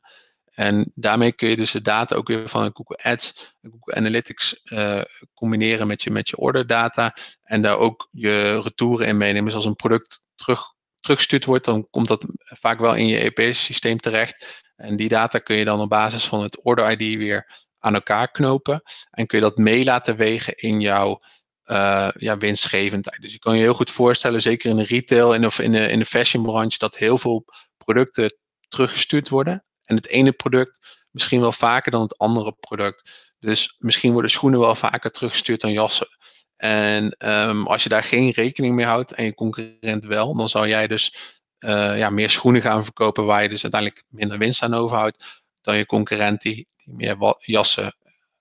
En 0.56 0.92
daarmee 0.96 1.32
kun 1.32 1.50
je 1.50 1.56
dus 1.56 1.72
de 1.72 1.82
data 1.82 2.16
ook 2.16 2.28
weer 2.28 2.50
van 2.50 2.72
Google 2.74 3.12
Ads 3.12 3.54
en 3.62 3.72
Google 3.72 3.96
Analytics 3.96 4.62
uh, 4.64 5.02
combineren 5.34 5.88
met 5.88 6.04
je, 6.04 6.12
met 6.12 6.30
je 6.30 6.38
orderdata. 6.38 7.16
En 7.44 7.62
daar 7.62 7.78
ook 7.78 8.08
je 8.12 8.62
retouren 8.62 9.08
in 9.08 9.18
meenemen. 9.18 9.46
Dus 9.46 9.54
als 9.54 9.66
een 9.66 9.76
product 9.76 10.24
terug, 10.36 10.62
teruggestuurd 11.00 11.46
wordt, 11.46 11.66
dan 11.66 11.88
komt 11.90 12.08
dat 12.08 12.26
vaak 12.38 12.80
wel 12.80 12.96
in 12.96 13.08
je 13.08 13.18
ERP-systeem 13.18 13.98
terecht. 13.98 14.64
En 14.76 14.96
die 14.96 15.10
data 15.10 15.40
kun 15.40 15.56
je 15.56 15.66
dan 15.66 15.82
op 15.82 15.90
basis 15.90 16.26
van 16.26 16.44
het 16.44 16.64
order 16.64 16.92
ID 16.92 17.18
weer 17.18 17.68
aan 17.80 17.94
elkaar 17.94 18.32
knopen. 18.32 18.82
En 19.12 19.26
kun 19.26 19.38
je 19.38 19.44
dat 19.44 19.58
mee 19.58 19.84
laten 19.84 20.16
wegen 20.16 20.56
in 20.56 20.82
jouw 20.82 21.22
uh, 21.66 22.10
ja, 22.18 22.38
winstgevendheid. 22.38 23.22
Dus 23.22 23.34
je 23.34 23.40
kan 23.40 23.56
je 23.56 23.62
heel 23.62 23.74
goed 23.74 23.92
voorstellen, 23.92 24.42
zeker 24.42 24.70
in 24.70 24.76
de 24.76 24.84
retail 24.84 25.34
en 25.34 25.46
of 25.46 25.60
in 25.60 25.72
de, 25.72 25.88
in 25.88 26.00
de 26.00 26.06
fashionbranche, 26.06 26.78
dat 26.78 26.98
heel 26.98 27.18
veel 27.18 27.46
producten 27.78 28.38
teruggestuurd 28.68 29.30
worden. 29.30 29.66
En 29.86 29.96
het 29.96 30.08
ene 30.08 30.32
product 30.32 31.06
misschien 31.12 31.42
wel 31.42 31.52
vaker 31.52 31.92
dan 31.92 32.02
het 32.02 32.18
andere 32.18 32.52
product. 32.60 33.34
Dus 33.40 33.76
misschien 33.80 34.12
worden 34.12 34.32
schoenen 34.32 34.60
wel 34.60 34.76
vaker 34.76 35.12
teruggestuurd 35.12 35.62
dan 35.62 35.72
jassen. 35.72 36.08
En 36.56 37.16
um, 37.30 37.68
als 37.68 37.84
je 37.84 37.90
daar 37.90 38.04
geen 38.04 38.32
rekening 38.32 38.76
mee 38.76 38.86
houdt 38.86 39.12
en 39.12 39.26
je 39.26 39.34
concurrent 39.34 40.06
wel, 40.06 40.36
dan 40.36 40.50
zal 40.50 40.68
jij 40.68 40.88
dus 40.88 41.16
uh, 41.60 41.98
ja, 41.98 42.10
meer 42.10 42.30
schoenen 42.30 42.62
gaan 42.62 42.84
verkopen 42.84 43.26
waar 43.26 43.44
je 43.44 43.50
dus 43.50 43.64
uiteindelijk 43.64 44.04
minder 44.08 44.38
winst 44.38 44.62
aan 44.62 44.74
overhoudt 44.74 45.44
dan 45.62 45.78
je 45.78 45.86
concurrent 45.86 46.42
die, 46.42 46.68
die 46.84 46.94
meer 46.94 47.36
jassen 47.40 47.96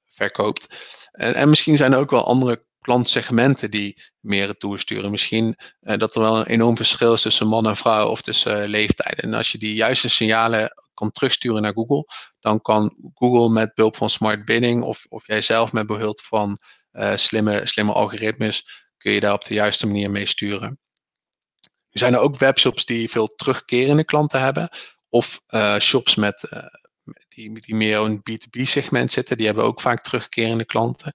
verkoopt. 0.07 0.77
En, 1.13 1.35
en, 1.35 1.49
misschien 1.49 1.77
zijn 1.77 1.93
er 1.93 1.99
ook 1.99 2.11
wel 2.11 2.27
andere 2.27 2.65
klantsegmenten 2.81 3.71
die 3.71 4.03
meer 4.21 4.47
retour 4.47 4.79
sturen. 4.79 5.11
Misschien 5.11 5.57
uh, 5.81 5.97
dat 5.97 6.15
er 6.15 6.21
wel 6.21 6.39
een 6.39 6.47
enorm 6.47 6.77
verschil 6.77 7.13
is 7.13 7.23
tussen 7.23 7.47
man 7.47 7.67
en 7.67 7.77
vrouw 7.77 8.09
of 8.09 8.23
tussen 8.23 8.63
uh, 8.63 8.69
leeftijden. 8.69 9.25
En 9.25 9.35
als 9.35 9.53
je 9.53 9.59
die 9.59 9.75
juiste 9.75 10.09
signalen 10.09 10.84
kan 10.95 11.11
terugsturen 11.11 11.63
naar 11.63 11.73
Google, 11.73 12.05
dan 12.41 12.61
kan 12.61 13.13
Google 13.15 13.49
met 13.49 13.75
behulp 13.75 13.97
van 13.97 14.11
smart 14.11 14.45
bidding 14.45 14.83
of, 14.83 15.07
of 15.09 15.27
jij 15.27 15.41
zelf 15.41 15.73
met 15.73 15.87
behulp 15.87 16.21
van 16.21 16.59
uh, 16.93 17.17
slimme, 17.17 17.67
slimme 17.67 17.93
algoritmes, 17.93 18.87
kun 18.97 19.13
je 19.13 19.21
daar 19.21 19.33
op 19.33 19.45
de 19.45 19.55
juiste 19.55 19.87
manier 19.87 20.11
mee 20.11 20.27
sturen. 20.27 20.79
Er 21.91 22.01
zijn 22.01 22.15
er 22.15 22.21
ook 22.21 22.37
webshops 22.37 22.85
die 22.85 23.11
veel 23.11 23.27
terugkerende 23.27 24.05
klanten 24.05 24.41
hebben, 24.41 24.69
of 25.09 25.41
uh, 25.49 25.79
shops 25.79 26.15
met, 26.15 26.47
uh, 26.53 26.65
die, 27.29 27.61
die 27.61 27.75
meer 27.75 27.99
een 27.99 28.23
B2B 28.31 28.63
segment 28.63 29.13
zitten, 29.13 29.37
die 29.37 29.47
hebben 29.47 29.65
ook 29.65 29.81
vaak 29.81 30.03
terugkerende 30.03 30.65
klanten. 30.65 31.15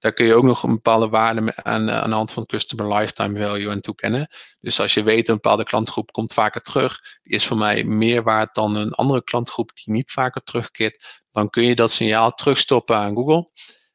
Daar 0.00 0.12
kun 0.12 0.26
je 0.26 0.34
ook 0.34 0.44
nog 0.44 0.62
een 0.62 0.74
bepaalde 0.74 1.08
waarde 1.08 1.54
aan, 1.54 1.90
aan 1.90 2.10
de 2.10 2.16
hand 2.16 2.32
van 2.32 2.46
customer 2.46 2.94
lifetime 2.94 3.38
value 3.38 3.70
aan 3.70 3.80
toekennen. 3.80 4.28
Dus 4.60 4.80
als 4.80 4.94
je 4.94 5.02
weet 5.02 5.28
een 5.28 5.34
bepaalde 5.34 5.62
klantgroep 5.62 6.12
komt 6.12 6.32
vaker 6.32 6.60
terug, 6.60 6.98
die 7.22 7.34
is 7.34 7.46
voor 7.46 7.56
mij 7.56 7.84
meer 7.84 8.22
waard 8.22 8.54
dan 8.54 8.76
een 8.76 8.92
andere 8.92 9.24
klantgroep 9.24 9.70
die 9.74 9.94
niet 9.94 10.10
vaker 10.10 10.42
terugkeert, 10.42 11.22
dan 11.32 11.50
kun 11.50 11.64
je 11.64 11.74
dat 11.74 11.90
signaal 11.90 12.30
terugstoppen 12.30 12.96
aan 12.96 13.14
Google. 13.14 13.50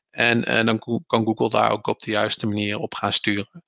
En, 0.10 0.46
en 0.46 0.65
dan 0.65 1.04
kan 1.08 1.26
Google 1.26 1.50
daar 1.50 1.72
ook 1.72 1.88
op 1.88 2.00
de 2.00 2.12
juiste 2.12 2.48
manier 2.48 2.78
op 2.78 2.94
gaan 2.94 3.13
sturen. 3.13 3.63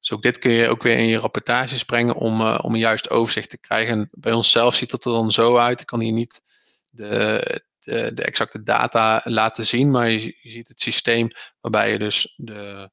Dus 0.00 0.12
ook 0.12 0.22
dit 0.22 0.38
kun 0.38 0.50
je 0.50 0.68
ook 0.68 0.82
weer 0.82 0.98
in 0.98 1.06
je 1.06 1.18
rapportages 1.18 1.84
brengen 1.84 2.14
om, 2.14 2.40
uh, 2.40 2.58
om 2.62 2.72
een 2.72 2.80
juist 2.80 3.10
overzicht 3.10 3.50
te 3.50 3.58
krijgen. 3.58 3.92
En 3.92 4.08
bij 4.10 4.32
onszelf 4.32 4.74
ziet 4.74 4.90
dat 4.90 5.04
er 5.04 5.12
dan 5.12 5.30
zo 5.30 5.56
uit. 5.56 5.80
Ik 5.80 5.86
kan 5.86 6.00
hier 6.00 6.12
niet 6.12 6.42
de, 6.88 7.64
de, 7.84 8.14
de 8.14 8.22
exacte 8.22 8.62
data 8.62 9.20
laten 9.24 9.66
zien, 9.66 9.90
maar 9.90 10.10
je, 10.10 10.38
ziet 10.42 10.68
het 10.68 10.80
systeem 10.80 11.30
waarbij 11.60 11.90
je 11.90 11.98
dus 11.98 12.34
de, 12.36 12.90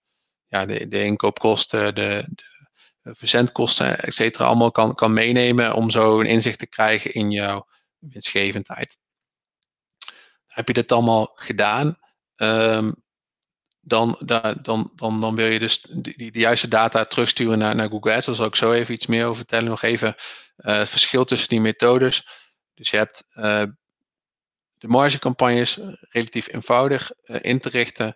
ja, 0.47 0.65
de, 0.65 0.87
de 0.87 1.03
inkoopkosten, 1.03 1.95
de, 1.95 2.25
de 3.01 3.15
verzendkosten, 3.15 3.99
et 3.99 4.13
cetera, 4.13 4.45
allemaal 4.45 4.71
kan, 4.71 4.95
kan 4.95 5.13
meenemen 5.13 5.73
om 5.73 5.89
zo 5.89 6.19
een 6.19 6.25
inzicht 6.25 6.59
te 6.59 6.67
krijgen 6.67 7.13
in 7.13 7.31
jouw 7.31 7.67
winstgevendheid. 7.97 8.97
Heb 10.47 10.67
je 10.67 10.73
dit 10.73 10.91
allemaal 10.91 11.31
gedaan? 11.35 11.99
Um, 12.35 12.95
dan, 13.81 14.15
dan, 14.25 14.57
dan, 14.61 14.91
dan 14.95 15.35
wil 15.35 15.45
je 15.45 15.59
dus 15.59 15.81
die, 15.81 16.31
de 16.31 16.39
juiste 16.39 16.67
data 16.67 17.05
terugsturen 17.05 17.57
naar, 17.57 17.75
naar 17.75 17.89
Google 17.89 18.13
Ads. 18.13 18.25
Daar 18.25 18.35
zal 18.35 18.45
ik 18.45 18.55
zo 18.55 18.71
even 18.71 18.93
iets 18.93 19.07
meer 19.07 19.23
over 19.23 19.37
vertellen. 19.37 19.69
Nog 19.69 19.81
even 19.81 20.15
uh, 20.57 20.77
het 20.77 20.89
verschil 20.89 21.25
tussen 21.25 21.49
die 21.49 21.61
methodes. 21.61 22.27
Dus 22.73 22.89
je 22.89 22.97
hebt 22.97 23.27
de 24.79 24.87
margecampagnes 24.87 25.79
eh, 25.79 25.87
relatief 25.99 26.53
eenvoudig 26.53 27.11
uh, 27.23 27.37
in 27.41 27.59
te 27.59 27.69
richten. 27.69 28.15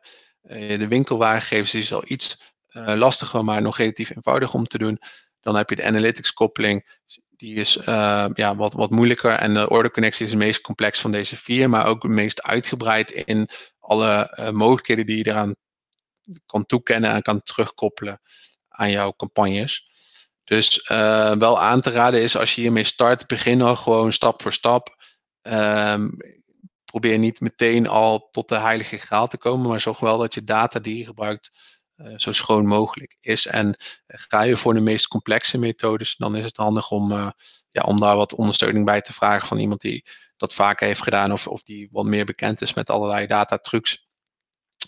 de 0.78 0.88
winkelwaargegevens 0.88 1.73
is 1.73 1.93
al 1.93 2.04
iets 2.06 2.41
lastiger, 2.73 3.43
maar 3.43 3.62
nog 3.62 3.78
relatief 3.78 4.15
eenvoudig 4.15 4.54
om 4.54 4.67
te 4.67 4.78
doen. 4.78 4.99
Dan 5.41 5.56
heb 5.56 5.69
je 5.69 5.76
de 5.76 5.84
analytics 5.84 6.34
koppeling. 6.34 7.02
Die 7.30 7.56
is 7.56 7.73
ja, 8.34 8.56
wat, 8.56 8.73
wat 8.73 8.89
moeilijker. 8.89 9.32
En 9.32 9.54
de 9.54 9.69
orderconnectie 9.69 10.26
is 10.26 10.32
het 10.32 10.39
meest 10.39 10.62
complex 10.62 10.99
van 10.99 11.12
deze 11.12 11.36
vier, 11.36 11.69
maar 11.69 11.86
ook 11.86 12.04
het 12.04 12.12
meest 12.12 12.41
uitgebreid 12.41 13.12
in 13.12 13.49
alle 13.80 14.38
mogelijkheden 14.52 15.06
die 15.06 15.17
je 15.17 15.28
eraan 15.28 15.56
kan 16.45 16.65
toekennen 16.65 17.12
en 17.12 17.21
kan 17.21 17.41
terugkoppelen 17.41 18.21
aan 18.67 18.91
jouw 18.91 19.13
campagnes. 19.13 19.88
Dus 20.43 20.88
wel 21.38 21.62
aan 21.62 21.82
te 21.82 21.89
raden 21.89 22.21
is 22.21 22.38
als 22.38 22.56
je 22.56 22.62
hiermee 22.62 22.84
start, 22.84 23.28
begin 23.28 23.62
al 23.62 23.76
gewoon 23.76 24.13
stap 24.13 24.41
voor 24.41 24.54
stap. 24.54 24.95
Um, 25.41 26.17
probeer 26.93 27.17
niet 27.17 27.39
meteen 27.39 27.88
al 27.88 28.29
tot 28.32 28.49
de 28.49 28.58
heilige 28.58 28.97
graal 28.97 29.27
te 29.27 29.38
komen, 29.38 29.69
maar 29.69 29.79
zorg 29.79 29.99
wel 29.99 30.17
dat 30.17 30.34
je 30.34 30.43
data 30.43 30.79
die 30.79 30.97
je 30.97 31.06
gebruikt 31.06 31.51
uh, 31.97 32.13
zo 32.17 32.32
schoon 32.32 32.65
mogelijk 32.65 33.17
is. 33.21 33.47
En 33.47 33.75
ga 34.08 34.41
je 34.41 34.58
voor 34.58 34.73
de 34.73 34.79
meest 34.79 35.08
complexe 35.08 35.58
methodes, 35.58 36.15
dan 36.15 36.36
is 36.36 36.45
het 36.45 36.58
handig 36.58 36.91
om, 36.91 37.12
uh, 37.12 37.29
ja, 37.71 37.82
om 37.82 37.99
daar 37.99 38.15
wat 38.15 38.36
ondersteuning 38.36 38.86
bij 38.86 39.01
te 39.01 39.13
vragen 39.13 39.47
van 39.47 39.58
iemand 39.58 39.82
die 39.82 40.06
dat 40.38 40.53
vaker 40.53 40.88
heeft 40.88 41.03
gedaan 41.03 41.32
of, 41.32 41.47
of 41.47 41.63
die 41.63 41.89
wat 41.91 42.06
meer 42.06 42.25
bekend 42.25 42.62
is 42.62 42.73
met 42.73 42.89
allerlei 42.89 43.27
data 43.27 43.58
trucs 43.58 44.03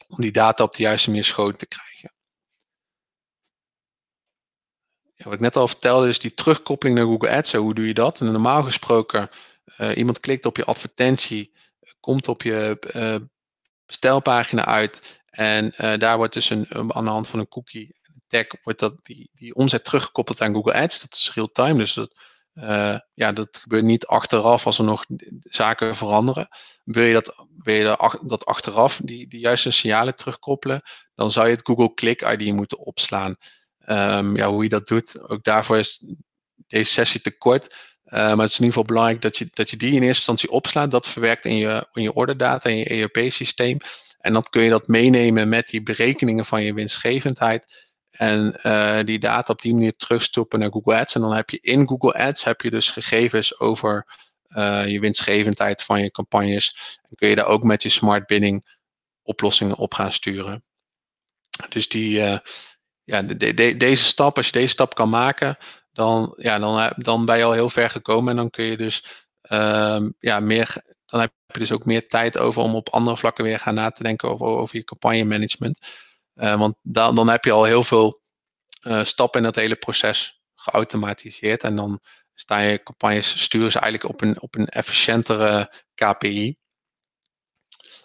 om 0.07 0.17
die 0.17 0.31
data 0.31 0.63
op 0.63 0.75
de 0.75 0.83
juiste 0.83 1.09
manier 1.09 1.23
schoon 1.23 1.55
te 1.55 1.67
krijgen. 1.67 2.13
Ja, 5.13 5.23
wat 5.23 5.33
ik 5.33 5.39
net 5.39 5.55
al 5.55 5.67
vertelde 5.67 6.07
is 6.07 6.19
die 6.19 6.33
terugkoppeling 6.33 6.97
naar 6.97 7.07
Google 7.07 7.29
Ads. 7.29 7.53
Hoe 7.53 7.73
doe 7.73 7.87
je 7.87 7.93
dat? 7.93 8.19
En 8.19 8.31
normaal 8.31 8.63
gesproken 8.63 9.29
iemand 9.95 10.19
klikt 10.19 10.45
op 10.45 10.57
je 10.57 10.65
advertentie, 10.65 11.53
komt 12.05 12.27
op 12.27 12.41
je 12.41 12.79
bestelpagina 13.85 14.65
uit 14.65 15.21
en 15.29 15.73
daar 15.99 16.17
wordt 16.17 16.33
dus 16.33 16.49
een, 16.49 16.93
aan 16.93 17.03
de 17.03 17.09
hand 17.09 17.27
van 17.27 17.39
een 17.39 17.47
cookie 17.47 17.95
tag 18.27 18.45
wordt 18.63 18.79
dat, 18.79 18.95
die, 19.03 19.29
die 19.33 19.55
omzet 19.55 19.83
teruggekoppeld 19.83 20.41
aan 20.41 20.53
Google 20.53 20.73
Ads. 20.73 20.99
Dat 20.99 21.13
is 21.13 21.31
real 21.33 21.51
time, 21.51 21.77
dus 21.77 21.93
dat, 21.93 22.15
uh, 22.53 22.97
ja, 23.13 23.31
dat 23.31 23.57
gebeurt 23.57 23.83
niet 23.83 24.05
achteraf 24.05 24.65
als 24.65 24.77
er 24.77 24.83
nog 24.83 25.05
zaken 25.41 25.95
veranderen. 25.95 26.47
Wil 26.83 27.03
je 27.03 27.13
dat, 27.13 27.45
wil 27.57 27.75
je 27.75 28.17
dat, 28.21 28.45
achteraf 28.45 28.99
die, 29.03 29.27
die 29.27 29.39
juiste 29.39 29.71
signalen 29.71 30.15
terugkoppelen, 30.15 30.81
dan 31.15 31.31
zou 31.31 31.47
je 31.47 31.55
het 31.55 31.65
Google 31.67 31.93
Click 31.93 32.21
ID 32.21 32.53
moeten 32.53 32.77
opslaan. 32.77 33.35
Um, 33.87 34.35
ja, 34.35 34.47
hoe 34.47 34.63
je 34.63 34.69
dat 34.69 34.87
doet, 34.87 35.29
ook 35.29 35.43
daarvoor 35.43 35.77
is 35.77 36.03
deze 36.67 36.91
sessie 36.91 37.21
te 37.21 37.37
kort. 37.37 37.94
Uh, 38.05 38.11
maar 38.11 38.37
het 38.37 38.49
is 38.49 38.59
in 38.59 38.65
ieder 38.65 38.65
geval 38.65 38.83
belangrijk 38.83 39.21
dat 39.21 39.37
je, 39.37 39.49
dat 39.53 39.69
je 39.69 39.77
die 39.77 39.87
in 39.87 39.93
eerste 39.93 40.07
instantie 40.07 40.49
opslaat. 40.49 40.91
Dat 40.91 41.07
verwerkt 41.07 41.45
in 41.45 41.55
je, 41.55 41.87
in 41.93 42.01
je 42.01 42.13
orderdata, 42.13 42.69
in 42.69 42.77
je 42.77 42.85
ERP-systeem. 42.85 43.77
En 44.19 44.33
dan 44.33 44.43
kun 44.49 44.61
je 44.61 44.69
dat 44.69 44.87
meenemen 44.87 45.49
met 45.49 45.67
die 45.67 45.83
berekeningen 45.83 46.45
van 46.45 46.63
je 46.63 46.73
winstgevendheid. 46.73 47.89
En 48.09 48.59
uh, 48.63 48.99
die 49.03 49.19
data 49.19 49.53
op 49.53 49.61
die 49.61 49.73
manier 49.73 49.91
terugstoppen 49.91 50.59
naar 50.59 50.71
Google 50.71 50.95
Ads. 50.95 51.15
En 51.15 51.21
dan 51.21 51.35
heb 51.35 51.49
je 51.49 51.59
in 51.61 51.87
Google 51.87 52.13
Ads 52.13 52.43
heb 52.43 52.61
je 52.61 52.69
dus 52.69 52.91
gegevens 52.91 53.59
over 53.59 54.07
uh, 54.49 54.87
je 54.87 54.99
winstgevendheid 54.99 55.83
van 55.83 56.01
je 56.01 56.11
campagnes. 56.11 56.97
En 57.09 57.15
kun 57.15 57.29
je 57.29 57.35
daar 57.35 57.45
ook 57.45 57.63
met 57.63 57.83
je 57.83 57.89
smart 57.89 58.25
bidding 58.25 58.77
oplossingen 59.23 59.77
op 59.77 59.93
gaan 59.93 60.11
sturen. 60.11 60.63
Dus 61.69 61.89
die, 61.89 62.39
ja, 63.03 63.21
de, 63.21 63.53
de, 63.53 63.77
deze 63.77 64.03
stap, 64.03 64.37
als 64.37 64.45
je 64.45 64.51
deze 64.51 64.67
stap 64.67 64.95
kan 64.95 65.09
maken, 65.09 65.57
dan, 65.95 66.34
ja, 66.38 66.60
dan, 66.60 66.93
dan 66.95 67.25
ben 67.25 67.38
je 67.38 67.43
al 67.43 67.51
heel 67.51 67.69
ver 67.69 67.89
gekomen. 67.89 68.29
En 68.29 68.36
dan 68.36 68.49
kun 68.49 68.63
je 68.63 68.77
dus 68.77 69.25
uh, 69.49 70.01
ja, 70.19 70.39
meer, 70.39 70.84
dan 71.05 71.19
heb 71.19 71.31
je 71.45 71.60
dus 71.60 71.71
ook 71.71 71.86
meer 71.86 72.08
tijd 72.08 72.38
over 72.38 72.62
om 72.62 72.75
op 72.75 72.89
andere 72.89 73.17
vlakken 73.17 73.43
weer 73.43 73.60
gaan 73.60 73.73
na 73.73 73.89
te 73.91 74.03
denken 74.03 74.29
over, 74.29 74.45
over 74.45 74.75
je 74.75 74.84
campagne 74.84 75.23
management. 75.23 75.79
Uh, 76.36 76.60
want 76.60 76.75
dan, 76.81 77.15
dan 77.15 77.27
heb 77.27 77.45
je 77.45 77.51
al 77.51 77.63
heel 77.63 77.84
veel 77.84 78.21
uh, 78.81 79.03
stappen 79.03 79.39
in 79.39 79.45
dat 79.45 79.55
hele 79.55 79.75
proces 79.75 80.41
geautomatiseerd. 80.55 81.63
En 81.63 81.75
dan 81.75 81.99
staan 82.34 82.63
je 82.63 82.84
campagnes, 82.84 83.41
sturen 83.41 83.71
ze 83.71 83.79
eigenlijk 83.79 84.13
op 84.13 84.21
een, 84.21 84.41
op 84.41 84.55
een 84.55 84.67
efficiëntere 84.67 85.73
KPI. 85.93 86.58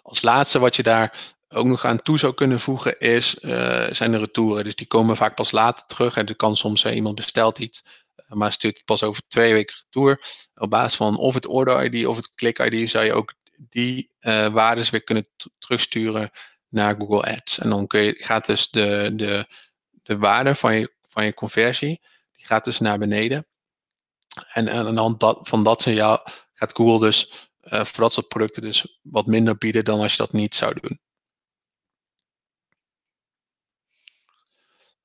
Als 0.01 0.21
laatste 0.21 0.59
wat 0.59 0.75
je 0.75 0.83
daar 0.83 1.35
ook 1.53 1.65
nog 1.65 1.85
aan 1.85 2.01
toe 2.01 2.19
zou 2.19 2.33
kunnen 2.33 2.59
voegen 2.59 2.99
is, 2.99 3.37
uh, 3.41 3.87
zijn 3.91 4.11
de 4.11 4.17
retouren. 4.17 4.63
Dus 4.63 4.75
die 4.75 4.87
komen 4.87 5.15
vaak 5.17 5.35
pas 5.35 5.51
later 5.51 5.85
terug. 5.85 6.17
En 6.17 6.27
er 6.27 6.35
kan 6.35 6.55
soms 6.55 6.83
uh, 6.83 6.95
iemand 6.95 7.15
bestelt 7.15 7.59
iets, 7.59 7.83
uh, 8.17 8.25
maar 8.37 8.51
stuurt 8.51 8.81
pas 8.85 9.03
over 9.03 9.21
twee 9.27 9.53
weken 9.53 9.75
retour. 9.83 10.23
Op 10.55 10.69
basis 10.69 10.97
van 10.97 11.17
of 11.17 11.33
het 11.33 11.45
order 11.45 11.83
ID 11.83 12.05
of 12.07 12.15
het 12.15 12.33
click 12.35 12.59
ID 12.59 12.89
zou 12.89 13.05
je 13.05 13.13
ook 13.13 13.33
die 13.57 14.09
waardes 14.51 14.89
weer 14.89 15.03
kunnen 15.03 15.27
terugsturen 15.57 16.29
naar 16.69 16.95
Google 16.95 17.35
Ads. 17.35 17.59
En 17.59 17.69
dan 17.69 17.85
gaat 18.17 18.45
dus 18.45 18.69
de, 18.69 19.11
de, 19.13 19.45
de 20.03 20.17
waarde 20.17 20.55
van 20.55 20.75
je, 20.75 20.93
van 21.01 21.25
je 21.25 21.33
conversie, 21.33 22.01
die 22.31 22.45
gaat 22.45 22.63
dus 22.63 22.79
naar 22.79 22.97
beneden. 22.97 23.47
En, 24.53 24.67
en 24.67 24.85
aan 24.85 24.95
de 24.95 25.01
hand 25.01 25.19
dat, 25.19 25.39
van 25.41 25.63
dat 25.63 25.81
signaal 25.81 26.23
gaat 26.53 26.75
Google 26.75 26.99
dus 26.99 27.49
voor 27.61 28.03
dat 28.03 28.13
soort 28.13 28.27
producten 28.27 28.61
dus 28.61 28.99
wat 29.01 29.25
minder 29.25 29.57
bieden 29.57 29.85
dan 29.85 29.99
als 29.99 30.11
je 30.11 30.17
dat 30.17 30.31
niet 30.33 30.55
zou 30.55 30.79
doen. 30.81 30.99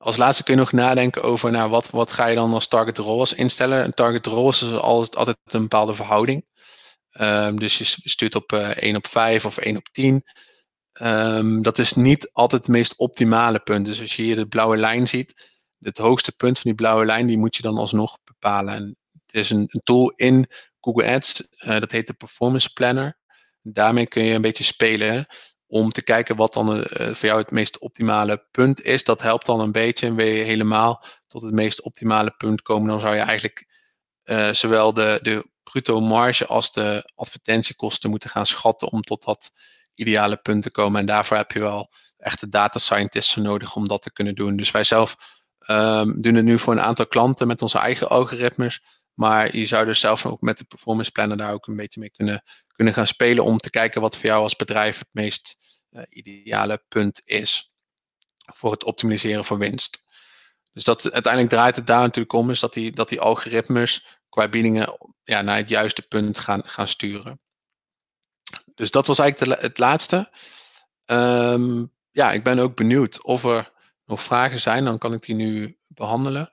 Als 0.06 0.16
laatste 0.16 0.42
kun 0.42 0.54
je 0.54 0.60
nog 0.60 0.72
nadenken 0.72 1.22
over 1.22 1.50
nou, 1.50 1.70
wat, 1.70 1.90
wat 1.90 2.12
ga 2.12 2.26
je 2.26 2.34
dan 2.34 2.52
als 2.52 2.68
target 2.68 2.98
ROAS 2.98 3.32
instellen. 3.32 3.84
Een 3.84 3.94
target 3.94 4.26
ROAS 4.26 4.62
is 4.62 4.72
altijd, 4.72 5.16
altijd 5.16 5.36
een 5.44 5.60
bepaalde 5.60 5.94
verhouding. 5.94 6.46
Um, 7.20 7.58
dus 7.58 7.78
je 7.78 7.84
stuurt 7.84 8.34
op 8.34 8.52
uh, 8.52 8.70
eh, 8.70 8.76
1 8.76 8.96
op 8.96 9.06
5 9.06 9.44
of 9.44 9.58
1 9.58 9.76
op 9.76 9.88
10. 9.92 10.24
Um, 11.02 11.62
dat 11.62 11.78
is 11.78 11.92
niet 11.92 12.30
altijd 12.32 12.66
het 12.66 12.70
meest 12.70 12.96
optimale 12.96 13.58
punt. 13.58 13.86
Dus 13.86 14.00
als 14.00 14.16
je 14.16 14.22
hier 14.22 14.36
de 14.36 14.46
blauwe 14.46 14.76
lijn 14.76 15.08
ziet, 15.08 15.50
het 15.80 15.98
hoogste 15.98 16.36
punt 16.36 16.58
van 16.58 16.70
die 16.70 16.74
blauwe 16.74 17.04
lijn, 17.04 17.26
die 17.26 17.38
moet 17.38 17.56
je 17.56 17.62
dan 17.62 17.78
alsnog 17.78 18.18
bepalen. 18.24 18.74
En 18.74 18.96
het 19.26 19.34
is 19.34 19.50
een, 19.50 19.66
een 19.68 19.80
tool 19.84 20.10
in 20.10 20.46
Google 20.80 21.12
Ads, 21.14 21.48
uh, 21.58 21.80
dat 21.80 21.90
heet 21.90 22.06
de 22.06 22.14
Performance 22.14 22.72
Planner. 22.72 23.18
Daarmee 23.62 24.06
kun 24.06 24.22
je 24.22 24.34
een 24.34 24.42
beetje 24.42 24.64
spelen 24.64 25.26
om 25.66 25.92
te 25.92 26.02
kijken 26.02 26.36
wat 26.36 26.52
dan 26.52 26.76
uh, 26.76 26.84
voor 26.86 27.28
jou 27.28 27.38
het 27.38 27.50
meest 27.50 27.78
optimale 27.78 28.46
punt 28.50 28.82
is. 28.82 29.04
Dat 29.04 29.22
helpt 29.22 29.46
dan 29.46 29.60
een 29.60 29.72
beetje 29.72 30.06
en 30.06 30.14
wil 30.14 30.26
je 30.26 30.44
helemaal 30.44 31.04
tot 31.26 31.42
het 31.42 31.54
meest 31.54 31.82
optimale 31.82 32.30
punt 32.36 32.62
komen, 32.62 32.88
dan 32.88 33.00
zou 33.00 33.14
je 33.14 33.20
eigenlijk 33.20 33.66
uh, 34.24 34.52
zowel 34.52 34.94
de, 34.94 35.18
de 35.22 35.50
bruto 35.62 36.00
marge 36.00 36.46
als 36.46 36.72
de 36.72 37.12
advertentiekosten 37.14 38.10
moeten 38.10 38.30
gaan 38.30 38.46
schatten 38.46 38.92
om 38.92 39.02
tot 39.02 39.24
dat 39.24 39.52
ideale 39.94 40.36
punten 40.36 40.70
komen. 40.70 41.00
En 41.00 41.06
daarvoor 41.06 41.36
heb 41.36 41.52
je 41.52 41.58
wel 41.58 41.92
echte 42.18 42.48
data 42.48 42.78
scientists 42.78 43.36
nodig 43.36 43.76
om 43.76 43.88
dat 43.88 44.02
te 44.02 44.12
kunnen 44.12 44.34
doen. 44.34 44.56
Dus 44.56 44.70
wij 44.70 44.84
zelf 44.84 45.16
um, 45.70 46.20
doen 46.20 46.34
het 46.34 46.44
nu 46.44 46.58
voor 46.58 46.72
een 46.72 46.80
aantal 46.80 47.06
klanten 47.06 47.46
met 47.46 47.62
onze 47.62 47.78
eigen 47.78 48.08
algoritmes. 48.08 48.82
Maar 49.14 49.56
je 49.56 49.64
zou 49.64 49.86
dus 49.86 50.00
zelf 50.00 50.26
ook 50.26 50.40
met 50.40 50.58
de 50.58 50.64
performance 50.64 51.10
planner 51.10 51.36
daar 51.36 51.52
ook 51.52 51.66
een 51.66 51.76
beetje 51.76 52.00
mee 52.00 52.10
kunnen, 52.10 52.42
kunnen 52.76 52.94
gaan 52.94 53.06
spelen 53.06 53.44
om 53.44 53.58
te 53.58 53.70
kijken 53.70 54.00
wat 54.00 54.16
voor 54.16 54.26
jou 54.26 54.42
als 54.42 54.56
bedrijf 54.56 54.98
het 54.98 55.08
meest 55.12 55.56
uh, 55.90 56.02
ideale 56.08 56.84
punt 56.88 57.22
is 57.24 57.72
voor 58.54 58.70
het 58.70 58.84
optimaliseren 58.84 59.44
van 59.44 59.58
winst. 59.58 60.04
Dus 60.72 60.84
dat, 60.84 61.12
uiteindelijk 61.12 61.52
draait 61.52 61.76
het 61.76 61.86
daar 61.86 62.02
natuurlijk 62.02 62.32
om, 62.32 62.50
is 62.50 62.60
dat 62.60 62.72
die, 62.72 62.92
dat 62.92 63.08
die 63.08 63.20
algoritmes 63.20 64.20
qua 64.28 64.48
biedingen 64.48 64.98
ja, 65.22 65.42
naar 65.42 65.56
het 65.56 65.68
juiste 65.68 66.02
punt 66.02 66.38
gaan, 66.38 66.62
gaan 66.64 66.88
sturen 66.88 67.40
dus 68.74 68.90
dat 68.90 69.06
was 69.06 69.18
eigenlijk 69.18 69.62
het 69.62 69.78
laatste. 69.78 70.30
Um, 71.06 71.92
ja, 72.10 72.32
ik 72.32 72.44
ben 72.44 72.58
ook 72.58 72.76
benieuwd 72.76 73.24
of 73.24 73.44
er 73.44 73.72
nog 74.04 74.22
vragen 74.22 74.58
zijn. 74.58 74.84
Dan 74.84 74.98
kan 74.98 75.12
ik 75.12 75.22
die 75.22 75.34
nu 75.34 75.78
behandelen. 75.86 76.50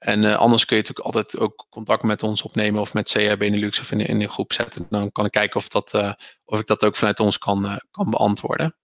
En 0.00 0.22
uh, 0.22 0.36
anders 0.36 0.64
kun 0.64 0.76
je 0.76 0.82
natuurlijk 0.82 1.16
altijd 1.16 1.42
ook 1.42 1.66
contact 1.70 2.02
met 2.02 2.22
ons 2.22 2.42
opnemen 2.42 2.80
of 2.80 2.94
met 2.94 3.10
CR 3.10 3.36
Benelux 3.36 3.80
of 3.80 3.90
in, 3.90 4.00
in 4.00 4.18
de 4.18 4.28
groep 4.28 4.52
zetten. 4.52 4.86
Dan 4.90 5.12
kan 5.12 5.24
ik 5.24 5.30
kijken 5.30 5.56
of, 5.56 5.68
dat, 5.68 5.94
uh, 5.94 6.12
of 6.44 6.60
ik 6.60 6.66
dat 6.66 6.84
ook 6.84 6.96
vanuit 6.96 7.20
ons 7.20 7.38
kan, 7.38 7.64
uh, 7.64 7.76
kan 7.90 8.10
beantwoorden. 8.10 8.76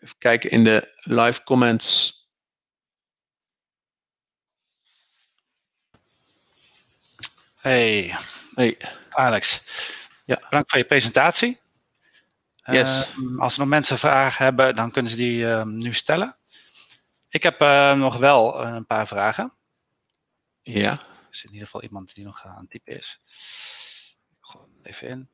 Even 0.00 0.18
kijken 0.18 0.50
in 0.50 0.64
de 0.64 0.98
live 1.02 1.42
comments. 1.42 2.20
Hey. 7.54 8.16
Hey. 8.54 8.76
Alex. 9.10 9.62
Ja. 10.24 10.40
Bedankt 10.44 10.70
voor 10.70 10.78
je 10.78 10.86
presentatie. 10.86 11.60
Yes. 12.64 13.12
Uh, 13.16 13.40
als 13.40 13.52
er 13.52 13.60
nog 13.60 13.68
mensen 13.68 13.98
vragen 13.98 14.44
hebben, 14.44 14.74
dan 14.74 14.90
kunnen 14.90 15.10
ze 15.10 15.16
die 15.16 15.38
uh, 15.38 15.62
nu 15.62 15.94
stellen. 15.94 16.36
Ik 17.32 17.42
heb 17.42 17.62
uh, 17.62 17.94
nog 17.94 18.16
wel 18.16 18.64
een 18.64 18.86
paar 18.86 19.06
vragen. 19.06 19.52
Ja. 20.62 20.90
Er 20.90 21.26
is 21.30 21.44
in 21.44 21.50
ieder 21.50 21.66
geval 21.66 21.82
iemand 21.82 22.14
die 22.14 22.24
nog 22.24 22.46
aan 22.46 22.60
het 22.60 22.70
typen 22.70 22.98
is. 22.98 23.20
Gewoon 24.40 24.68
even 24.82 25.08
in. 25.08 25.28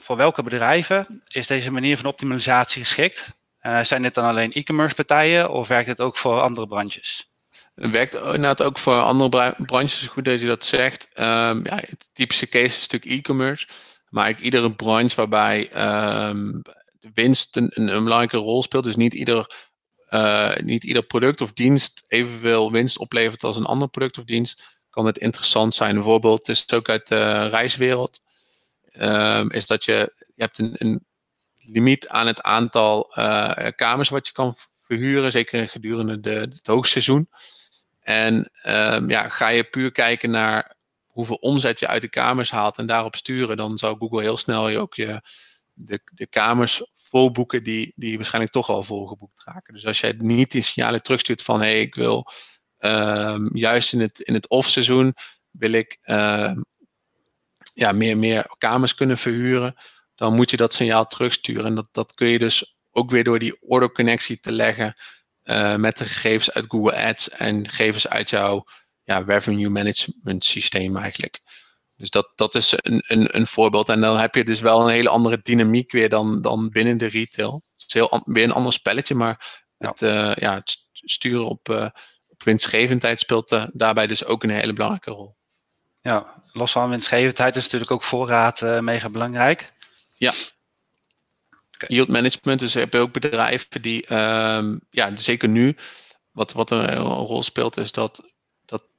Voor 0.00 0.16
welke 0.16 0.42
bedrijven 0.42 1.22
is 1.28 1.46
deze 1.46 1.70
manier 1.70 1.96
van 1.96 2.06
optimalisatie 2.06 2.82
geschikt? 2.82 3.34
zijn 3.82 4.02
dit 4.02 4.14
dan 4.14 4.24
alleen 4.24 4.52
e-commerce 4.52 4.94
partijen 4.94 5.50
of 5.50 5.68
werkt 5.68 5.86
dit 5.86 6.00
ook 6.00 6.16
voor 6.16 6.40
andere 6.40 6.66
branches? 6.66 7.30
Het 7.74 7.90
werkt 7.90 8.14
inderdaad 8.14 8.62
ook 8.62 8.78
voor 8.78 9.00
andere 9.00 9.54
branches. 9.58 10.06
Goed 10.06 10.24
dat 10.24 10.40
je 10.40 10.46
dat 10.46 10.64
zegt. 10.64 11.08
Um, 11.14 11.64
ja, 11.64 11.76
het 11.76 12.08
typische 12.12 12.48
case 12.48 12.66
is 12.66 12.88
natuurlijk 12.88 13.12
e-commerce. 13.12 13.68
Maar 14.08 14.40
iedere 14.40 14.74
branche 14.74 15.16
waarbij 15.16 15.70
um, 16.28 16.62
de 16.62 16.85
winst 17.14 17.56
een, 17.56 17.70
een, 17.74 18.04
belangrijke 18.04 18.36
rol 18.36 18.62
speelt. 18.62 18.84
Dus 18.84 18.96
niet 18.96 19.14
ieder, 19.14 19.68
uh, 20.10 20.56
niet 20.56 20.84
ieder 20.84 21.02
product 21.02 21.40
of 21.40 21.52
dienst 21.52 22.02
evenveel 22.06 22.72
winst 22.72 22.98
oplevert 22.98 23.44
als 23.44 23.56
een 23.56 23.64
ander 23.64 23.88
product 23.88 24.18
of 24.18 24.24
dienst. 24.24 24.62
Kan 24.90 25.06
het 25.06 25.18
interessant 25.18 25.74
zijn. 25.74 25.96
Een 25.96 26.02
voorbeeld 26.02 26.48
is 26.48 26.72
ook 26.72 26.88
uit 26.88 27.08
de 27.08 27.46
reiswereld. 27.46 28.20
Um, 28.98 29.50
is 29.50 29.66
dat 29.66 29.84
je, 29.84 30.12
je 30.16 30.42
hebt 30.42 30.58
een, 30.58 30.74
een 30.78 31.06
limiet 31.58 32.08
aan 32.08 32.26
het 32.26 32.42
aantal 32.42 33.12
uh, 33.18 33.68
kamers 33.76 34.08
wat 34.08 34.26
je 34.26 34.32
kan 34.32 34.56
verhuren. 34.80 35.32
Zeker 35.32 35.68
gedurende 35.68 36.20
de, 36.20 36.30
het 36.30 36.66
hoogseizoen. 36.66 37.28
En 38.00 38.50
um, 38.66 39.08
ja, 39.10 39.28
ga 39.28 39.48
je 39.48 39.64
puur 39.64 39.92
kijken 39.92 40.30
naar 40.30 40.76
hoeveel 41.16 41.36
omzet 41.36 41.78
je 41.78 41.86
uit 41.86 42.02
de 42.02 42.08
kamers 42.08 42.50
haalt 42.50 42.78
en 42.78 42.86
daarop 42.86 43.16
sturen, 43.16 43.56
dan 43.56 43.78
zou 43.78 43.96
Google 43.98 44.20
heel 44.20 44.36
snel 44.36 44.68
je 44.68 44.78
ook 44.78 44.94
je, 44.94 45.20
de, 45.76 46.00
de 46.14 46.26
kamers 46.26 46.82
volboeken 46.92 47.64
die, 47.64 47.92
die 47.96 48.16
waarschijnlijk 48.16 48.52
toch 48.52 48.68
al 48.68 48.82
volgeboekt 48.82 49.42
raken. 49.44 49.74
Dus 49.74 49.86
als 49.86 50.00
jij 50.00 50.14
niet 50.18 50.50
die 50.50 50.62
signalen 50.62 51.02
terugstuurt 51.02 51.42
van 51.42 51.60
hé, 51.60 51.66
hey, 51.66 51.80
ik 51.80 51.94
wil 51.94 52.26
um, 52.78 53.56
juist 53.56 53.92
in 53.92 54.00
het, 54.00 54.20
in 54.20 54.34
het 54.34 54.48
off-seizoen 54.48 55.14
wil 55.50 55.72
ik 55.72 55.98
um, 56.02 56.64
ja, 57.74 57.92
meer, 57.92 58.18
meer 58.18 58.54
kamers 58.58 58.94
kunnen 58.94 59.18
verhuren, 59.18 59.74
dan 60.14 60.34
moet 60.34 60.50
je 60.50 60.56
dat 60.56 60.74
signaal 60.74 61.06
terugsturen. 61.06 61.64
En 61.64 61.74
dat, 61.74 61.88
dat 61.92 62.14
kun 62.14 62.28
je 62.28 62.38
dus 62.38 62.76
ook 62.90 63.10
weer 63.10 63.24
door 63.24 63.38
die 63.38 63.62
orderconnectie 63.62 64.40
te 64.40 64.52
leggen 64.52 64.96
met 65.76 65.96
de 65.96 66.04
gegevens 66.04 66.50
uit 66.50 66.64
Google 66.68 66.96
Ads 66.96 67.30
en 67.30 67.68
gegevens 67.68 68.08
uit 68.08 68.30
jouw 68.30 68.64
ja, 69.04 69.18
revenue 69.18 69.68
management 69.68 70.44
systeem 70.44 70.96
eigenlijk. 70.96 71.40
Dus 71.96 72.10
dat, 72.10 72.32
dat 72.34 72.54
is 72.54 72.72
een, 72.76 73.02
een, 73.06 73.36
een 73.36 73.46
voorbeeld. 73.46 73.88
En 73.88 74.00
dan 74.00 74.18
heb 74.18 74.34
je 74.34 74.44
dus 74.44 74.60
wel 74.60 74.80
een 74.80 74.92
hele 74.92 75.08
andere 75.08 75.40
dynamiek 75.42 75.92
weer 75.92 76.08
dan, 76.08 76.42
dan 76.42 76.68
binnen 76.70 76.98
de 76.98 77.06
retail. 77.06 77.62
Het 77.72 77.84
is 77.86 77.94
heel, 77.94 78.22
weer 78.24 78.44
een 78.44 78.52
ander 78.52 78.72
spelletje, 78.72 79.14
maar 79.14 79.64
het, 79.78 80.00
ja. 80.00 80.36
ja, 80.38 80.54
het 80.54 80.76
sturen 80.92 81.46
op, 81.46 81.68
uh, 81.68 81.88
op 82.26 82.42
winstgevendheid 82.42 83.20
speelt 83.20 83.66
daarbij 83.72 84.06
dus 84.06 84.24
ook 84.24 84.42
een 84.42 84.50
hele 84.50 84.72
belangrijke 84.72 85.10
rol. 85.10 85.36
Ja, 86.00 86.42
los 86.52 86.72
van 86.72 86.90
winstgevendheid 86.90 87.56
is 87.56 87.62
natuurlijk 87.62 87.90
ook 87.90 88.02
voorraad 88.02 88.60
mega 88.60 89.08
belangrijk. 89.08 89.72
Ja. 90.14 90.32
Okay. 91.74 91.88
Yield 91.88 92.08
management, 92.08 92.60
dus 92.60 92.74
heb 92.74 92.92
je 92.92 92.98
ook 92.98 93.12
bedrijven 93.12 93.82
die, 93.82 94.14
um, 94.14 94.80
ja, 94.90 95.16
zeker 95.16 95.48
nu, 95.48 95.76
wat, 96.30 96.52
wat 96.52 96.70
een, 96.70 96.94
rol 96.96 97.42
speelt, 97.42 97.76
is 97.76 97.92
dat, 97.92 98.34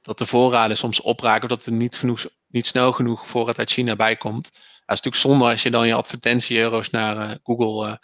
dat, 0.08 0.18
de 0.18 0.26
voorraden 0.26 0.76
soms 0.76 1.00
opraken, 1.00 1.42
of 1.42 1.48
dat 1.48 1.66
er 1.66 1.72
niet, 1.72 1.96
genoeg, 1.96 2.26
niet 2.48 2.66
snel 2.66 2.92
genoeg 2.92 3.26
voorraad 3.26 3.58
uit 3.58 3.70
China 3.70 3.96
bij 3.96 4.16
komt. 4.16 4.42
Dat 4.42 4.96
is 4.96 5.02
natuurlijk 5.02 5.16
zonde 5.16 5.44
als 5.44 5.62
je 5.62 5.70
dan 5.70 5.86
je 5.86 5.94
advertentie-euro's 5.94 6.90
naar 6.90 7.16
uh, 7.16 7.34
Google, 7.42 7.88
uh, 7.88 7.94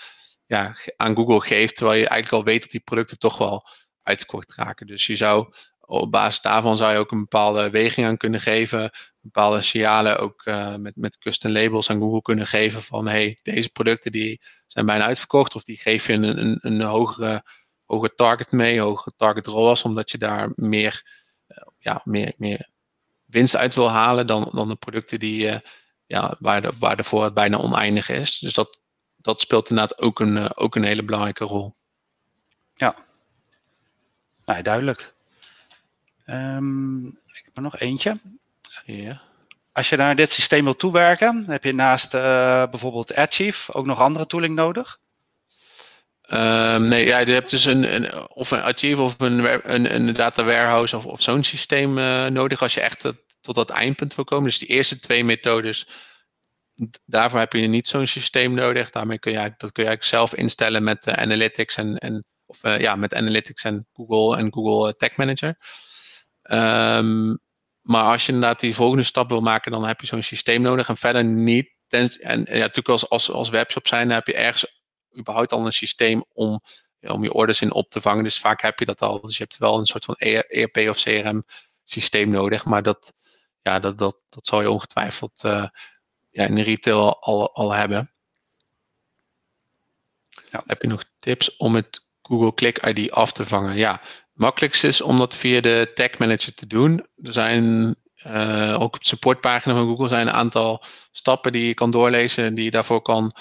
ja, 0.47 0.77
aan 0.97 1.17
Google 1.17 1.41
geeft, 1.41 1.77
terwijl 1.77 1.99
je 2.01 2.09
eigenlijk 2.09 2.43
al 2.43 2.53
weet 2.53 2.61
dat 2.61 2.71
die 2.71 2.81
producten 2.81 3.19
toch 3.19 3.39
wel 3.39 3.67
uitgekocht 4.03 4.55
raken. 4.55 4.87
Dus 4.87 5.07
je 5.07 5.15
zou 5.15 5.55
op 5.87 6.11
basis 6.11 6.41
daarvan 6.41 6.77
zou 6.77 6.93
je 6.93 6.99
ook 6.99 7.13
een 7.13 7.21
bepaalde 7.21 7.71
weging 7.71 8.07
aan 8.07 8.17
kunnen 8.17 8.41
geven. 8.41 8.91
Bepaalde 9.21 9.61
signalen 9.61 10.19
ook 10.19 10.47
uh, 10.47 10.75
met, 10.75 10.97
met 10.97 11.19
custom 11.19 11.51
labels 11.51 11.91
aan 11.91 11.99
Google 11.99 12.23
kunnen 12.23 12.47
geven 12.47 12.83
van 12.83 13.07
hey, 13.07 13.39
deze 13.43 13.71
producten 13.71 14.13
die 14.13 14.41
zijn 14.67 14.87
bijna 14.87 15.05
uitverkocht. 15.05 15.55
Of 15.55 15.63
die 15.63 15.79
geef 15.79 16.07
je 16.07 16.13
een, 16.13 16.39
een, 16.39 16.59
een 16.61 16.81
hogere, 16.81 17.45
hogere 17.85 18.15
target 18.15 18.53
mee, 18.53 18.81
hogere 18.81 19.17
target 19.17 19.47
ROAS, 19.47 19.83
omdat 19.83 20.11
je 20.11 20.19
daar 20.19 20.51
meer, 20.55 21.23
ja, 21.79 22.01
meer, 22.05 22.33
meer 22.37 22.69
winst 23.25 23.57
uit 23.57 23.75
wil 23.75 23.91
halen 23.91 24.27
dan, 24.27 24.51
dan 24.53 24.69
de 24.69 24.77
producten 24.77 25.19
die, 25.19 25.47
uh, 25.47 25.59
ja, 26.07 26.37
waar, 26.39 26.63
de, 26.63 26.73
waar 26.79 26.97
de 26.97 27.05
voorraad 27.05 27.35
bijna 27.35 27.57
oneindig 27.57 28.09
is. 28.09 28.39
Dus 28.39 28.53
dat, 28.53 28.81
dat 29.17 29.41
speelt 29.41 29.71
inderdaad 29.71 30.01
ook 30.01 30.21
een, 30.21 30.57
ook 30.57 30.75
een 30.75 30.85
hele 30.85 31.05
belangrijke 31.05 31.45
rol. 31.45 31.73
Ja, 32.75 32.97
nou, 34.45 34.63
duidelijk. 34.63 35.15
Um, 36.27 37.07
ik 37.07 37.43
heb 37.45 37.57
er 37.57 37.63
nog 37.63 37.79
eentje. 37.79 38.21
Ja. 38.85 39.23
Als 39.73 39.89
je 39.89 39.97
naar 39.97 40.17
dit 40.17 40.31
systeem 40.31 40.65
wil 40.65 40.77
toewerken, 40.77 41.45
heb 41.51 41.65
je 41.65 41.73
naast 41.73 42.15
uh, 42.15 42.21
bijvoorbeeld 42.71 43.15
AdChief 43.15 43.75
ook 43.75 43.87
nog 43.87 44.01
andere 44.01 44.27
tooling 44.27 44.55
nodig? 44.55 45.01
Um, 46.33 46.89
nee, 46.89 47.07
ja, 47.07 47.19
je 47.19 47.33
hebt 47.33 47.51
dus 47.51 47.65
een, 47.65 47.95
een, 47.95 48.29
of 48.29 48.51
een 48.51 48.63
Achieve 48.63 49.03
of 49.03 49.15
een, 49.19 49.73
een, 49.75 49.95
een 49.95 50.13
data 50.13 50.45
warehouse 50.45 50.97
of, 50.97 51.07
of 51.07 51.23
zo'n 51.23 51.43
systeem 51.43 51.99
uh, 51.99 52.27
nodig 52.27 52.63
als 52.63 52.75
je 52.75 52.81
echt 52.81 53.05
tot 53.41 53.55
dat 53.55 53.71
eindpunt 53.71 54.15
wil 54.15 54.25
komen. 54.25 54.45
Dus 54.45 54.59
die 54.59 54.69
eerste 54.69 54.99
twee 54.99 55.25
methodes, 55.25 55.89
daarvoor 57.05 57.39
heb 57.39 57.53
je 57.53 57.67
niet 57.67 57.89
zo'n 57.89 58.07
systeem 58.07 58.55
nodig. 58.55 58.91
Daarmee 58.91 59.19
kun 59.19 59.33
je, 59.33 59.39
dat 59.39 59.73
kun 59.73 59.83
je 59.83 59.89
eigenlijk 59.89 60.05
zelf 60.05 60.35
instellen 60.35 60.85
met 60.85 61.07
uh, 61.07 61.15
Analytics 61.15 61.77
en, 61.77 61.99
en 61.99 62.25
of 62.47 62.65
uh, 62.65 62.81
ja, 62.81 62.97
met 62.97 63.15
Analytics 63.15 63.65
en 63.65 63.87
Google 63.93 64.37
en 64.37 64.53
Google 64.53 64.97
Tag 64.97 65.17
Manager. 65.17 65.57
Um, 66.43 67.39
maar 67.81 68.05
als 68.05 68.27
je 68.27 68.33
inderdaad 68.33 68.61
die 68.61 68.75
volgende 68.75 69.03
stap 69.03 69.29
wil 69.29 69.41
maken, 69.41 69.73
dan 69.73 69.87
heb 69.87 70.01
je 70.01 70.07
zo'n 70.07 70.23
systeem 70.23 70.63
nodig 70.63 70.89
en 70.89 70.97
verder 70.97 71.25
niet. 71.25 71.73
en 71.89 72.11
ja, 72.21 72.45
natuurlijk 72.45 72.89
als, 72.89 73.09
als, 73.09 73.31
als 73.31 73.49
webshop 73.49 73.87
zijn, 73.87 74.07
dan 74.07 74.17
heb 74.17 74.27
je 74.27 74.35
ergens 74.35 74.84
überhaupt 75.19 75.53
al 75.53 75.67
een 75.67 75.73
systeem 75.73 76.25
om, 76.33 76.61
om 77.01 77.23
je 77.23 77.33
orders 77.33 77.61
in 77.61 77.73
op 77.73 77.91
te 77.91 78.01
vangen. 78.01 78.25
Dus 78.25 78.39
vaak 78.39 78.61
heb 78.63 78.79
je 78.79 78.85
dat 78.85 79.03
al. 79.03 79.21
Dus 79.21 79.37
je 79.37 79.43
hebt 79.43 79.59
wel 79.59 79.79
een 79.79 79.87
soort 79.87 80.05
van 80.05 80.15
ERP 80.19 80.77
of 80.77 81.03
CRM 81.03 81.45
systeem 81.85 82.31
nodig. 82.31 82.65
Maar 82.65 82.83
dat, 82.83 83.13
ja, 83.63 83.81
dat, 83.81 83.99
dat, 83.99 84.25
dat 84.29 84.47
zal 84.47 84.61
je 84.61 84.71
ongetwijfeld 84.71 85.43
uh, 85.45 85.67
ja, 86.31 86.47
in 86.47 86.55
de 86.55 86.63
retail 86.63 87.23
al, 87.23 87.55
al 87.55 87.73
hebben. 87.73 88.11
Ja. 90.51 90.63
Heb 90.67 90.83
je 90.83 90.89
nog 90.89 91.05
tips 91.19 91.57
om 91.57 91.75
het 91.75 92.07
Google 92.23 92.55
Click 92.55 92.87
ID 92.87 93.11
af 93.11 93.33
te 93.33 93.47
vangen? 93.47 93.77
Ja, 93.77 94.01
makkelijkste 94.33 94.89
is 94.89 95.01
om 95.01 95.17
dat 95.17 95.37
via 95.37 95.61
de 95.61 95.91
Tag 95.95 96.19
Manager 96.19 96.55
te 96.55 96.67
doen. 96.67 97.07
Er 97.23 97.33
zijn 97.33 97.97
uh, 98.27 98.75
ook 98.81 98.95
op 98.95 99.01
de 99.01 99.09
supportpagina 99.09 99.75
van 99.75 99.87
Google 99.87 100.09
zijn 100.09 100.27
een 100.27 100.33
aantal 100.33 100.83
stappen 101.11 101.53
die 101.53 101.67
je 101.67 101.75
kan 101.75 101.91
doorlezen 101.91 102.45
en 102.45 102.55
die 102.55 102.65
je 102.65 102.71
daarvoor 102.71 103.03
kan 103.03 103.33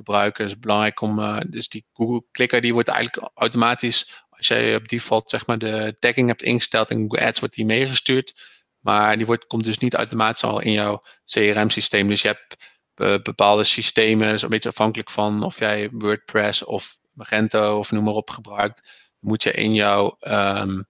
gebruiken. 0.00 0.44
Het 0.44 0.52
is 0.52 0.58
belangrijk 0.58 1.00
om, 1.00 1.18
uh, 1.18 1.40
dus 1.46 1.68
die 1.68 1.84
Google 1.92 2.24
Clicker 2.32 2.60
die 2.60 2.72
wordt 2.72 2.88
eigenlijk 2.88 3.30
automatisch, 3.34 4.24
als 4.30 4.48
jij 4.48 4.74
op 4.74 4.88
default 4.88 5.30
zeg 5.30 5.46
maar 5.46 5.58
de 5.58 5.96
tagging 5.98 6.28
hebt 6.28 6.42
ingesteld 6.42 6.90
in 6.90 7.00
Google 7.00 7.26
Ads, 7.26 7.40
wordt 7.40 7.54
die 7.54 7.64
meegestuurd. 7.64 8.58
Maar 8.78 9.16
die 9.16 9.26
wordt, 9.26 9.46
komt 9.46 9.64
dus 9.64 9.78
niet 9.78 9.94
automatisch 9.94 10.44
al 10.44 10.60
in 10.60 10.72
jouw 10.72 11.02
CRM-systeem. 11.24 12.08
Dus 12.08 12.22
je 12.22 12.28
hebt 12.28 12.56
uh, 12.96 13.22
bepaalde 13.22 13.64
systemen, 13.64 14.42
een 14.42 14.48
beetje 14.48 14.68
afhankelijk 14.68 15.10
van 15.10 15.42
of 15.42 15.58
jij 15.58 15.90
WordPress 15.92 16.64
of 16.64 16.98
Magento 17.12 17.78
of 17.78 17.90
noem 17.90 18.04
maar 18.04 18.14
op 18.14 18.30
gebruikt 18.30 18.88
moet 19.18 19.42
je 19.42 19.52
in 19.52 19.74
jouw. 19.74 20.16
Um, 20.20 20.84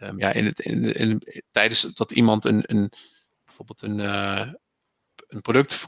um, 0.00 0.18
ja, 0.18 0.32
in 0.32 0.44
het, 0.44 0.60
in, 0.60 0.94
in, 0.94 1.22
tijdens 1.50 1.80
dat 1.80 2.12
iemand 2.12 2.44
een, 2.44 2.62
een 2.66 2.92
bijvoorbeeld 3.44 3.82
een, 3.82 3.98
uh, 3.98 4.52
een 5.28 5.40
product 5.40 5.84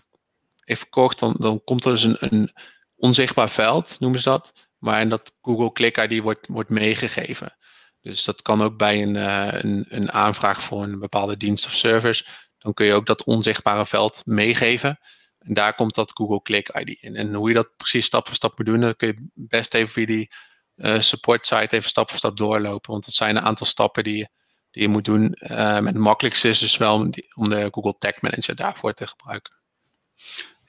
heeft 0.64 0.80
verkocht, 0.80 1.18
dan, 1.18 1.34
dan 1.38 1.64
komt 1.64 1.84
er 1.84 1.92
dus 1.92 2.02
een, 2.02 2.16
een 2.18 2.52
onzichtbaar 2.96 3.50
veld, 3.50 3.96
noemen 4.00 4.20
ze 4.20 4.28
dat. 4.28 4.52
Maar 4.78 5.08
dat 5.08 5.36
Google 5.42 5.72
Click 5.72 5.96
ID 5.96 6.22
wordt, 6.22 6.48
wordt 6.48 6.70
meegegeven. 6.70 7.56
Dus 8.00 8.24
dat 8.24 8.42
kan 8.42 8.62
ook 8.62 8.76
bij 8.76 9.02
een, 9.02 9.14
uh, 9.14 9.48
een, 9.50 9.86
een 9.88 10.12
aanvraag 10.12 10.62
voor 10.62 10.82
een 10.82 10.98
bepaalde 10.98 11.36
dienst 11.36 11.66
of 11.66 11.72
service. 11.72 12.24
Dan 12.58 12.74
kun 12.74 12.86
je 12.86 12.92
ook 12.92 13.06
dat 13.06 13.24
onzichtbare 13.24 13.86
veld 13.86 14.22
meegeven. 14.24 14.98
En 15.38 15.54
daar 15.54 15.74
komt 15.74 15.94
dat 15.94 16.12
Google 16.14 16.42
Click 16.42 16.68
ID 16.68 17.02
in. 17.02 17.16
En 17.16 17.34
hoe 17.34 17.48
je 17.48 17.54
dat 17.54 17.76
precies 17.76 18.04
stap 18.04 18.26
voor 18.26 18.36
stap 18.36 18.58
moet 18.58 18.66
doen, 18.66 18.80
dan 18.80 18.96
kun 18.96 19.08
je 19.08 19.30
best 19.34 19.74
even 19.74 19.92
via 19.92 20.06
die 20.06 20.30
uh, 20.76 21.00
support 21.00 21.46
site 21.46 21.76
even 21.76 21.88
stap 21.88 22.08
voor 22.08 22.18
stap 22.18 22.36
doorlopen. 22.36 22.90
Want 22.90 23.04
het 23.04 23.14
zijn 23.14 23.36
een 23.36 23.42
aantal 23.42 23.66
stappen 23.66 24.04
die, 24.04 24.28
die 24.70 24.82
je 24.82 24.88
moet 24.88 25.04
doen. 25.04 25.32
En 25.32 25.86
het 25.86 25.96
makkelijkste 25.96 26.48
is 26.48 26.58
dus 26.58 26.76
wel 26.76 26.94
om 27.34 27.48
de 27.48 27.68
Google 27.70 27.94
Tag 27.98 28.20
Manager 28.20 28.54
daarvoor 28.54 28.92
te 28.92 29.06
gebruiken. 29.06 29.54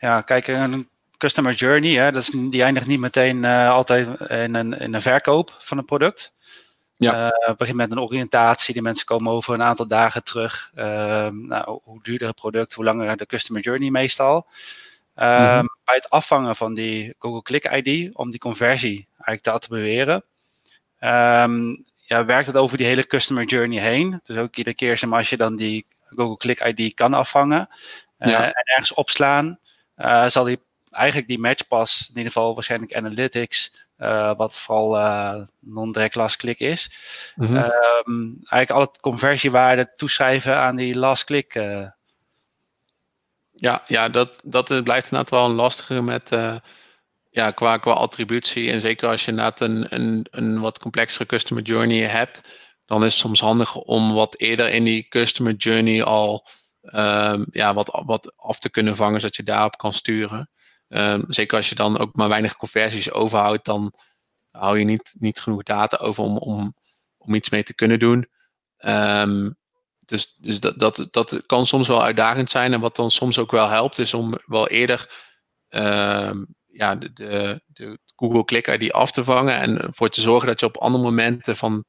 Ja, 0.05 0.21
kijk, 0.21 0.47
een 0.47 0.89
customer 1.17 1.53
journey, 1.53 1.91
hè, 1.91 2.11
dat 2.11 2.21
is, 2.21 2.29
die 2.29 2.63
eindigt 2.63 2.87
niet 2.87 2.99
meteen 2.99 3.43
uh, 3.43 3.69
altijd 3.69 4.19
in 4.19 4.53
een, 4.53 4.79
in 4.79 4.93
een 4.93 5.01
verkoop 5.01 5.55
van 5.59 5.77
een 5.77 5.85
product. 5.85 6.33
Ja. 6.97 7.25
Uh, 7.25 7.27
het 7.31 7.57
begint 7.57 7.77
met 7.77 7.91
een 7.91 7.99
oriëntatie. 7.99 8.73
Die 8.73 8.81
mensen 8.83 9.05
komen 9.05 9.31
over 9.31 9.53
een 9.53 9.63
aantal 9.63 9.87
dagen 9.87 10.23
terug. 10.23 10.71
Uh, 10.75 11.27
nou, 11.27 11.79
hoe 11.83 12.03
duurder 12.03 12.27
het 12.27 12.35
product, 12.35 12.73
hoe 12.73 12.83
langer 12.83 13.17
de 13.17 13.25
customer 13.25 13.61
journey 13.61 13.89
meestal. 13.89 14.35
Um, 15.15 15.27
mm-hmm. 15.27 15.77
Bij 15.85 15.95
het 15.95 16.09
afvangen 16.09 16.55
van 16.55 16.73
die 16.73 17.15
Google 17.19 17.41
Click 17.41 17.71
ID, 17.71 18.15
om 18.15 18.29
die 18.29 18.39
conversie 18.39 19.07
eigenlijk 19.11 19.41
te 19.41 19.51
attribueren, 19.51 20.23
um, 20.99 21.85
ja, 21.95 22.25
werkt 22.25 22.47
het 22.47 22.57
over 22.57 22.77
die 22.77 22.85
hele 22.85 23.07
customer 23.07 23.43
journey 23.43 23.81
heen. 23.81 24.19
Dus 24.23 24.37
ook 24.37 24.55
iedere 24.55 24.75
keer 24.75 25.07
als 25.09 25.29
je 25.29 25.37
dan 25.37 25.55
die 25.55 25.85
Google 26.09 26.37
Click 26.37 26.59
ID 26.59 26.93
kan 26.93 27.13
afvangen 27.13 27.67
uh, 28.19 28.39
en 28.39 28.53
ergens 28.53 28.93
opslaan, 28.93 29.59
uh, 29.97 30.29
zal 30.29 30.43
die 30.43 30.59
eigenlijk 30.91 31.27
die 31.27 31.39
matchpas, 31.39 32.01
in 32.01 32.17
ieder 32.17 32.31
geval 32.31 32.53
waarschijnlijk 32.53 32.95
analytics, 32.95 33.73
uh, 33.99 34.35
wat 34.37 34.57
vooral 34.57 35.47
non-direct 35.59 36.15
last 36.15 36.37
click 36.37 36.59
is, 36.59 36.91
mm-hmm. 37.35 37.57
um, 37.57 38.37
eigenlijk 38.39 38.71
al 38.71 38.81
het 38.81 38.99
conversiewaarde 38.99 39.93
toeschrijven 39.95 40.57
aan 40.57 40.75
die 40.75 40.95
last 40.95 41.23
click 41.23 41.53
ja, 43.55 43.83
ja 43.87 44.09
dat, 44.09 44.39
dat 44.43 44.83
blijft 44.83 45.11
inderdaad 45.11 45.29
wel 45.29 45.45
een 45.45 45.55
lastige 45.55 46.01
met, 46.01 46.31
uh, 46.31 46.55
ja, 47.29 47.51
qua, 47.51 47.77
qua 47.77 47.91
attributie. 47.91 48.71
En 48.71 48.81
zeker 48.81 49.09
als 49.09 49.25
je 49.25 49.31
inderdaad 49.31 49.61
een, 49.61 49.85
een, 49.89 50.27
een 50.31 50.59
wat 50.59 50.79
complexere 50.79 51.25
customer 51.25 51.63
journey 51.63 52.01
hebt, 52.01 52.41
dan 52.85 53.03
is 53.03 53.13
het 53.13 53.21
soms 53.21 53.39
handig 53.39 53.75
om 53.75 54.13
wat 54.13 54.39
eerder 54.39 54.69
in 54.69 54.83
die 54.83 55.07
customer 55.07 55.53
journey 55.53 56.03
al 56.03 56.47
um, 56.85 57.45
ja, 57.51 57.73
wat, 57.73 58.03
wat 58.05 58.33
af 58.35 58.59
te 58.59 58.69
kunnen 58.69 58.95
vangen, 58.95 59.19
zodat 59.19 59.35
je 59.35 59.43
daarop 59.43 59.77
kan 59.77 59.93
sturen. 59.93 60.49
Um, 60.87 61.23
zeker 61.27 61.57
als 61.57 61.69
je 61.69 61.75
dan 61.75 61.97
ook 61.97 62.15
maar 62.15 62.29
weinig 62.29 62.55
conversies 62.55 63.11
overhoudt, 63.11 63.65
dan 63.65 63.93
hou 64.51 64.79
je 64.79 64.85
niet, 64.85 65.15
niet 65.17 65.39
genoeg 65.39 65.63
data 65.63 65.97
over 65.97 66.23
om, 66.23 66.37
om, 66.37 66.73
om 67.17 67.35
iets 67.35 67.49
mee 67.49 67.63
te 67.63 67.75
kunnen 67.75 67.99
doen. 67.99 68.27
Um, 68.77 69.55
dus, 69.99 70.35
dus 70.37 70.59
dat, 70.59 70.79
dat, 70.79 71.07
dat 71.09 71.45
kan 71.45 71.65
soms 71.65 71.87
wel 71.87 72.03
uitdagend 72.03 72.49
zijn. 72.49 72.73
En 72.73 72.79
wat 72.79 72.95
dan 72.95 73.09
soms 73.09 73.39
ook 73.39 73.51
wel 73.51 73.69
helpt, 73.69 73.97
is 73.97 74.13
om 74.13 74.33
wel 74.45 74.67
eerder 74.67 75.09
ja, 76.75 76.95
de, 76.95 77.61
de, 77.65 77.99
Google 78.15 78.43
Clicker 78.43 78.79
die 78.79 78.93
af 78.93 79.11
te 79.11 79.23
vangen. 79.23 79.59
En 79.59 79.81
ervoor 79.81 80.09
te 80.09 80.21
zorgen 80.21 80.47
dat 80.47 80.59
je 80.59 80.65
op 80.65 80.77
andere 80.77 81.03
momenten 81.03 81.55
van 81.55 81.85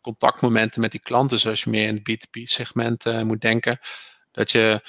contactmomenten 0.00 0.80
met 0.80 0.90
die 0.90 1.00
klanten, 1.00 1.38
zoals 1.38 1.62
je 1.62 1.70
meer 1.70 1.88
in 1.88 2.00
het 2.02 2.10
B2B 2.10 2.42
segment 2.42 3.06
uh, 3.06 3.22
moet 3.22 3.40
denken, 3.40 3.78
dat 4.32 4.50
je 4.50 4.80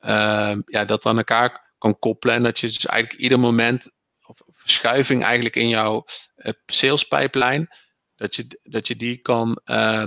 uh, 0.00 0.56
ja, 0.66 0.84
dat 0.84 1.06
aan 1.06 1.16
elkaar 1.16 1.74
kan 1.78 1.98
koppelen. 1.98 2.36
En 2.36 2.42
dat 2.42 2.58
je 2.58 2.66
dus 2.66 2.86
eigenlijk 2.86 3.22
ieder 3.22 3.38
moment, 3.38 3.90
of 4.26 4.40
verschuiving 4.46 5.24
eigenlijk 5.24 5.56
in 5.56 5.68
jouw 5.68 6.04
uh, 6.36 6.52
sales 6.66 7.04
pipeline, 7.04 7.76
dat 8.16 8.34
je, 8.34 8.60
dat 8.62 8.88
je 8.88 8.96
die 8.96 9.16
kan, 9.16 9.60
uh, 9.64 10.04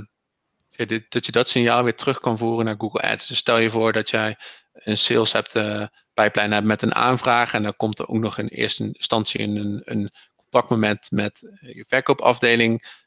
dat 1.09 1.25
je 1.25 1.31
dat 1.31 1.49
signaal 1.49 1.83
weer 1.83 1.95
terug 1.95 2.19
kan 2.19 2.37
voeren 2.37 2.65
naar 2.65 2.75
Google 2.77 3.01
Ads. 3.01 3.27
Dus 3.27 3.37
stel 3.37 3.57
je 3.57 3.69
voor 3.69 3.93
dat 3.93 4.09
jij 4.09 4.37
een 4.71 4.97
sales 4.97 5.31
hebt, 5.31 5.55
uh, 5.55 5.87
pijplijn 6.13 6.51
hebt 6.51 6.65
met 6.65 6.81
een 6.81 6.95
aanvraag 6.95 7.53
en 7.53 7.63
dan 7.63 7.75
komt 7.75 7.99
er 7.99 8.07
ook 8.07 8.17
nog 8.17 8.37
in 8.37 8.47
eerste 8.47 8.83
instantie 8.83 9.41
een, 9.41 9.81
een 9.85 10.11
contactmoment 10.35 11.11
met 11.11 11.39
je 11.59 11.85
verkoopafdeling. 11.87 13.03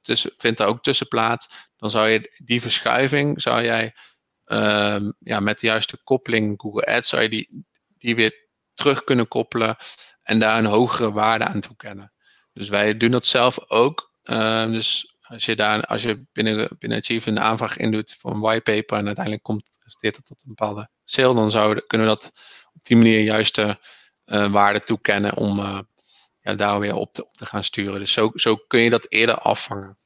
Tussen, 0.00 0.32
vindt 0.36 0.58
daar 0.58 0.68
ook 0.68 0.82
tussen 0.82 1.08
plaats. 1.08 1.48
Dan 1.76 1.90
zou 1.90 2.08
je 2.08 2.40
die 2.44 2.60
verschuiving, 2.60 3.42
zou 3.42 3.62
jij 3.62 3.94
um, 4.48 5.12
ja, 5.18 5.40
met 5.40 5.60
de 5.60 5.66
juiste 5.66 5.96
koppeling 6.04 6.60
Google 6.60 6.86
Ads, 6.86 7.08
zou 7.08 7.22
je 7.22 7.28
die, 7.28 7.64
die 7.98 8.16
weer 8.16 8.46
terug 8.74 9.04
kunnen 9.04 9.28
koppelen 9.28 9.76
en 10.22 10.38
daar 10.38 10.58
een 10.58 10.64
hogere 10.64 11.12
waarde 11.12 11.44
aan 11.44 11.60
toekennen. 11.60 12.12
Dus 12.52 12.68
wij 12.68 12.96
doen 12.96 13.10
dat 13.10 13.26
zelf 13.26 13.70
ook. 13.70 14.12
Uh, 14.24 14.66
dus 14.66 15.16
als 15.20 15.44
je, 15.44 15.56
daar, 15.56 15.82
als 15.84 16.02
je 16.02 16.26
binnen, 16.32 16.68
binnen 16.78 16.98
Achieve 16.98 17.30
een 17.30 17.40
aanvraag 17.40 17.76
indoet 17.76 18.14
voor 18.18 18.30
een 18.30 18.40
whitepaper 18.40 18.98
en 18.98 19.06
uiteindelijk 19.06 19.44
komt, 19.44 19.78
het 20.00 20.24
tot 20.24 20.42
een 20.42 20.54
bepaalde 20.54 20.90
sale, 21.04 21.34
dan 21.34 21.82
kunnen 21.86 22.06
we 22.06 22.14
dat 22.14 22.32
op 22.74 22.84
die 22.84 22.96
manier 22.96 23.20
juiste 23.20 23.78
uh, 24.26 24.50
waarde 24.50 24.80
toekennen 24.80 25.36
om 25.36 25.58
uh, 25.58 25.78
ja, 26.40 26.54
daar 26.54 26.80
weer 26.80 26.94
op 26.94 27.12
te, 27.12 27.26
op 27.26 27.36
te 27.36 27.46
gaan 27.46 27.64
sturen. 27.64 27.98
Dus 27.98 28.12
zo, 28.12 28.30
zo 28.34 28.56
kun 28.56 28.80
je 28.80 28.90
dat 28.90 29.06
eerder 29.08 29.38
afvangen. 29.38 29.98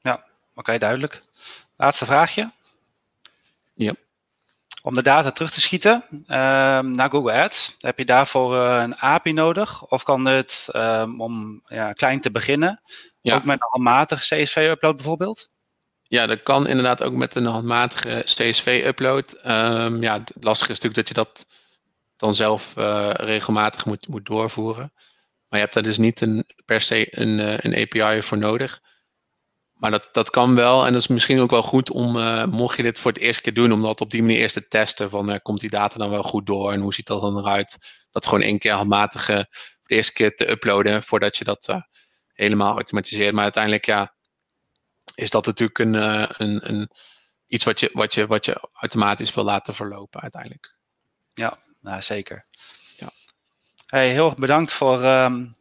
Ja, 0.00 0.24
oké, 0.54 0.78
duidelijk. 0.78 1.22
Laatste 1.76 2.04
vraagje. 2.04 2.50
Ja. 3.74 3.94
Om 4.82 4.94
de 4.94 5.02
data 5.02 5.30
terug 5.30 5.50
te 5.50 5.60
schieten 5.60 6.04
uh, 6.10 6.16
naar 6.80 7.10
Google 7.10 7.32
Ads, 7.32 7.76
heb 7.78 7.98
je 7.98 8.04
daarvoor 8.04 8.54
uh, 8.54 8.80
een 8.82 8.96
API 8.96 9.32
nodig? 9.32 9.86
Of 9.86 10.02
kan 10.02 10.24
het, 10.24 10.68
um, 10.72 11.20
om 11.20 11.62
ja, 11.66 11.92
klein 11.92 12.20
te 12.20 12.30
beginnen, 12.30 12.82
ja. 13.20 13.34
ook 13.34 13.44
met 13.44 13.60
een 13.60 13.66
handmatige 13.68 14.42
CSV-upload 14.42 14.96
bijvoorbeeld? 14.96 15.50
Ja, 16.02 16.26
dat 16.26 16.42
kan 16.42 16.66
inderdaad 16.66 17.02
ook 17.02 17.12
met 17.12 17.34
een 17.34 17.46
handmatige 17.46 18.22
CSV-upload. 18.24 19.38
Um, 19.46 20.02
ja, 20.02 20.18
het 20.18 20.32
lastige 20.40 20.72
is 20.72 20.80
natuurlijk 20.80 20.94
dat 20.94 21.08
je 21.08 21.14
dat 21.14 21.46
dan 22.16 22.34
zelf 22.34 22.74
uh, 22.78 23.10
regelmatig 23.12 23.86
moet, 23.86 24.08
moet 24.08 24.26
doorvoeren. 24.26 24.92
Maar 25.48 25.58
je 25.58 25.64
hebt 25.66 25.74
daar 25.74 25.82
dus 25.82 25.98
niet 25.98 26.20
een, 26.20 26.44
per 26.64 26.80
se 26.80 27.20
een, 27.20 27.38
uh, 27.38 27.58
een 27.58 27.74
API 27.74 28.22
voor 28.22 28.38
nodig. 28.38 28.80
Maar 29.82 29.90
dat, 29.90 30.08
dat 30.12 30.30
kan 30.30 30.54
wel. 30.54 30.86
En 30.86 30.92
dat 30.92 31.02
is 31.02 31.06
misschien 31.06 31.40
ook 31.40 31.50
wel 31.50 31.62
goed 31.62 31.90
om, 31.90 32.16
uh, 32.16 32.44
mocht 32.44 32.76
je 32.76 32.82
dit 32.82 32.98
voor 32.98 33.12
het 33.12 33.20
eerste 33.20 33.42
keer 33.42 33.54
doen, 33.54 33.72
om 33.72 33.82
dat 33.82 34.00
op 34.00 34.10
die 34.10 34.20
manier 34.22 34.38
eerst 34.38 34.54
te 34.54 34.68
testen. 34.68 35.10
Van 35.10 35.30
uh, 35.30 35.36
komt 35.42 35.60
die 35.60 35.70
data 35.70 35.98
dan 35.98 36.10
wel 36.10 36.22
goed 36.22 36.46
door 36.46 36.72
en 36.72 36.80
hoe 36.80 36.94
ziet 36.94 37.06
dat 37.06 37.20
dan 37.20 37.38
eruit? 37.38 37.78
Dat 38.10 38.26
gewoon 38.26 38.42
één 38.42 38.58
keer 38.58 38.72
handmatig 38.72 39.24
voor 39.24 39.46
de 39.82 39.94
eerste 39.94 40.12
keer 40.12 40.34
te 40.34 40.50
uploaden 40.50 41.02
voordat 41.02 41.36
je 41.36 41.44
dat 41.44 41.84
helemaal 42.32 42.74
automatiseert. 42.74 43.34
Maar 43.34 43.42
uiteindelijk 43.42 43.86
ja, 43.86 44.14
is 45.14 45.30
dat 45.30 45.46
natuurlijk 45.46 45.78
een, 45.78 45.94
een, 45.94 46.70
een, 46.70 46.90
iets 47.46 47.64
wat 47.64 47.80
je, 47.80 47.90
wat, 47.92 48.14
je, 48.14 48.26
wat 48.26 48.44
je 48.44 48.68
automatisch 48.72 49.34
wil 49.34 49.44
laten 49.44 49.74
verlopen 49.74 50.20
uiteindelijk. 50.20 50.74
Ja, 51.34 51.58
nou, 51.80 52.02
zeker. 52.02 52.46
Ja. 52.96 53.10
Hey, 53.86 54.10
heel 54.10 54.26
erg 54.26 54.36
bedankt 54.36 54.72
voor 54.72 55.04
um, 55.04 55.56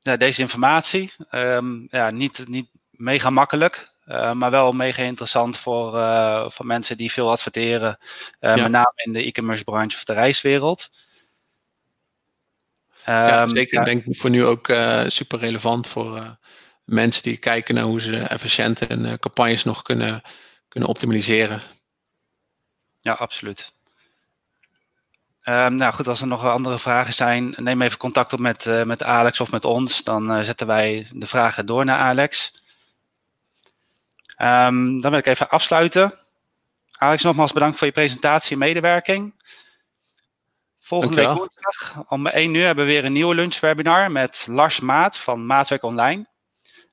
ja, 0.00 0.16
deze 0.16 0.40
informatie. 0.40 1.12
Um, 1.30 1.86
ja, 1.90 2.10
niet, 2.10 2.48
niet 2.48 2.68
mega 3.00 3.30
makkelijk. 3.30 3.88
Uh, 4.06 4.32
maar 4.32 4.50
wel 4.50 4.72
mega 4.72 5.02
interessant 5.02 5.56
voor, 5.56 5.94
uh, 5.94 6.50
voor 6.50 6.66
mensen 6.66 6.96
die 6.96 7.12
veel 7.12 7.30
adverteren. 7.30 7.98
Ja. 8.40 8.54
Met 8.54 8.70
name 8.70 8.92
in 8.94 9.12
de 9.12 9.24
e-commerce 9.24 9.64
branche 9.64 9.96
of 9.96 10.04
de 10.04 10.12
reiswereld. 10.12 10.90
ja, 13.04 13.42
um, 13.42 13.48
zeker. 13.48 13.78
Ik 13.78 13.84
denk 13.84 14.16
voor 14.16 14.30
nu 14.30 14.44
ook 14.44 14.66
super 15.06 15.38
relevant 15.38 15.88
voor 15.88 16.38
mensen 16.84 17.22
die 17.22 17.36
kijken 17.36 17.74
naar 17.74 17.84
hoe 17.84 18.00
ze 18.00 18.18
efficiënt 18.18 18.86
en 18.86 19.18
campagnes 19.18 19.64
nog 19.64 19.82
kunnen, 19.82 20.22
kunnen 20.68 20.88
optimaliseren. 20.88 21.60
Ja, 23.00 23.12
absoluut. 23.12 23.72
Um, 25.44 25.74
nou 25.74 25.92
goed, 25.92 26.08
als 26.08 26.20
er 26.20 26.26
nog 26.26 26.44
andere 26.44 26.78
vragen 26.78 27.14
zijn, 27.14 27.54
neem 27.56 27.82
even 27.82 27.98
contact 27.98 28.32
op 28.32 28.38
met, 28.38 28.84
met 28.84 29.02
Alex 29.02 29.40
of 29.40 29.50
met 29.50 29.64
ons. 29.64 30.04
Dan 30.04 30.44
zetten 30.44 30.66
wij 30.66 31.06
de 31.12 31.26
vragen 31.26 31.66
door 31.66 31.84
naar 31.84 31.98
Alex. 31.98 32.59
Um, 34.42 35.00
dan 35.00 35.10
wil 35.10 35.20
ik 35.20 35.26
even 35.26 35.48
afsluiten. 35.48 36.18
Alex, 36.98 37.22
nogmaals 37.22 37.52
bedankt 37.52 37.78
voor 37.78 37.86
je 37.86 37.92
presentatie 37.92 38.52
en 38.52 38.58
medewerking. 38.58 39.42
Volgende 40.78 41.16
week 41.16 41.32
woensdag 41.36 42.04
om 42.08 42.26
1 42.26 42.54
uur 42.54 42.64
hebben 42.64 42.86
we 42.86 42.92
weer 42.92 43.04
een 43.04 43.12
nieuwe 43.12 43.34
lunchwebinar 43.34 44.10
met 44.10 44.46
Lars 44.48 44.80
Maat 44.80 45.18
van 45.18 45.46
Maatwerk 45.46 45.82
Online. 45.82 46.28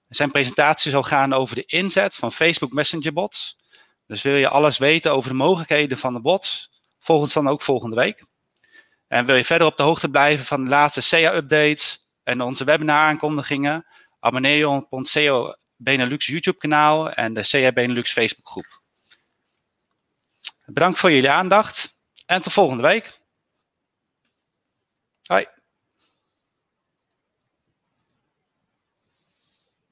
Zijn 0.08 0.32
presentatie 0.32 0.92
zal 0.92 1.04
gaan 1.04 1.34
over 1.34 1.56
de 1.56 1.66
inzet 1.66 2.16
van 2.16 2.32
Facebook 2.32 2.72
Messenger 2.72 3.14
bots. 3.14 3.58
Dus 4.06 4.22
wil 4.22 4.36
je 4.36 4.50
alles 4.50 4.78
weten 4.78 5.12
over 5.12 5.30
de 5.30 5.36
mogelijkheden 5.36 5.98
van 5.98 6.14
de 6.14 6.22
bots, 6.22 6.72
volg 7.00 7.22
ons 7.22 7.34
dan 7.34 7.48
ook 7.48 7.62
volgende 7.62 7.96
week. 7.96 8.26
En 9.08 9.26
wil 9.26 9.36
je 9.36 9.46
verder 9.46 9.68
op 9.68 9.78
de 9.78 9.84
hoogte 9.84 10.10
blijven 10.10 10.46
van 10.46 10.64
de 10.64 10.70
laatste 10.70 11.02
SEA-updates 11.02 12.10
en 12.24 12.42
onze 12.42 12.64
webinar-aankondigingen, 12.64 13.86
abonneer 14.20 14.58
je 14.58 14.70
op 14.70 14.88
ons 14.90 15.12
SEO 15.12 15.56
Benelux 15.78 16.26
YouTube 16.26 16.58
kanaal 16.58 17.14
en 17.14 17.34
de 17.34 17.48
CA 17.48 17.72
Benelux 17.72 18.12
Facebook 18.12 18.50
groep. 18.50 18.82
Bedankt 20.66 21.00
voor 21.00 21.12
jullie 21.12 21.30
aandacht 21.30 22.00
en 22.26 22.42
tot 22.42 22.54
volgende 22.54 22.84
week. 22.84 23.20
Hoi. 25.24 25.46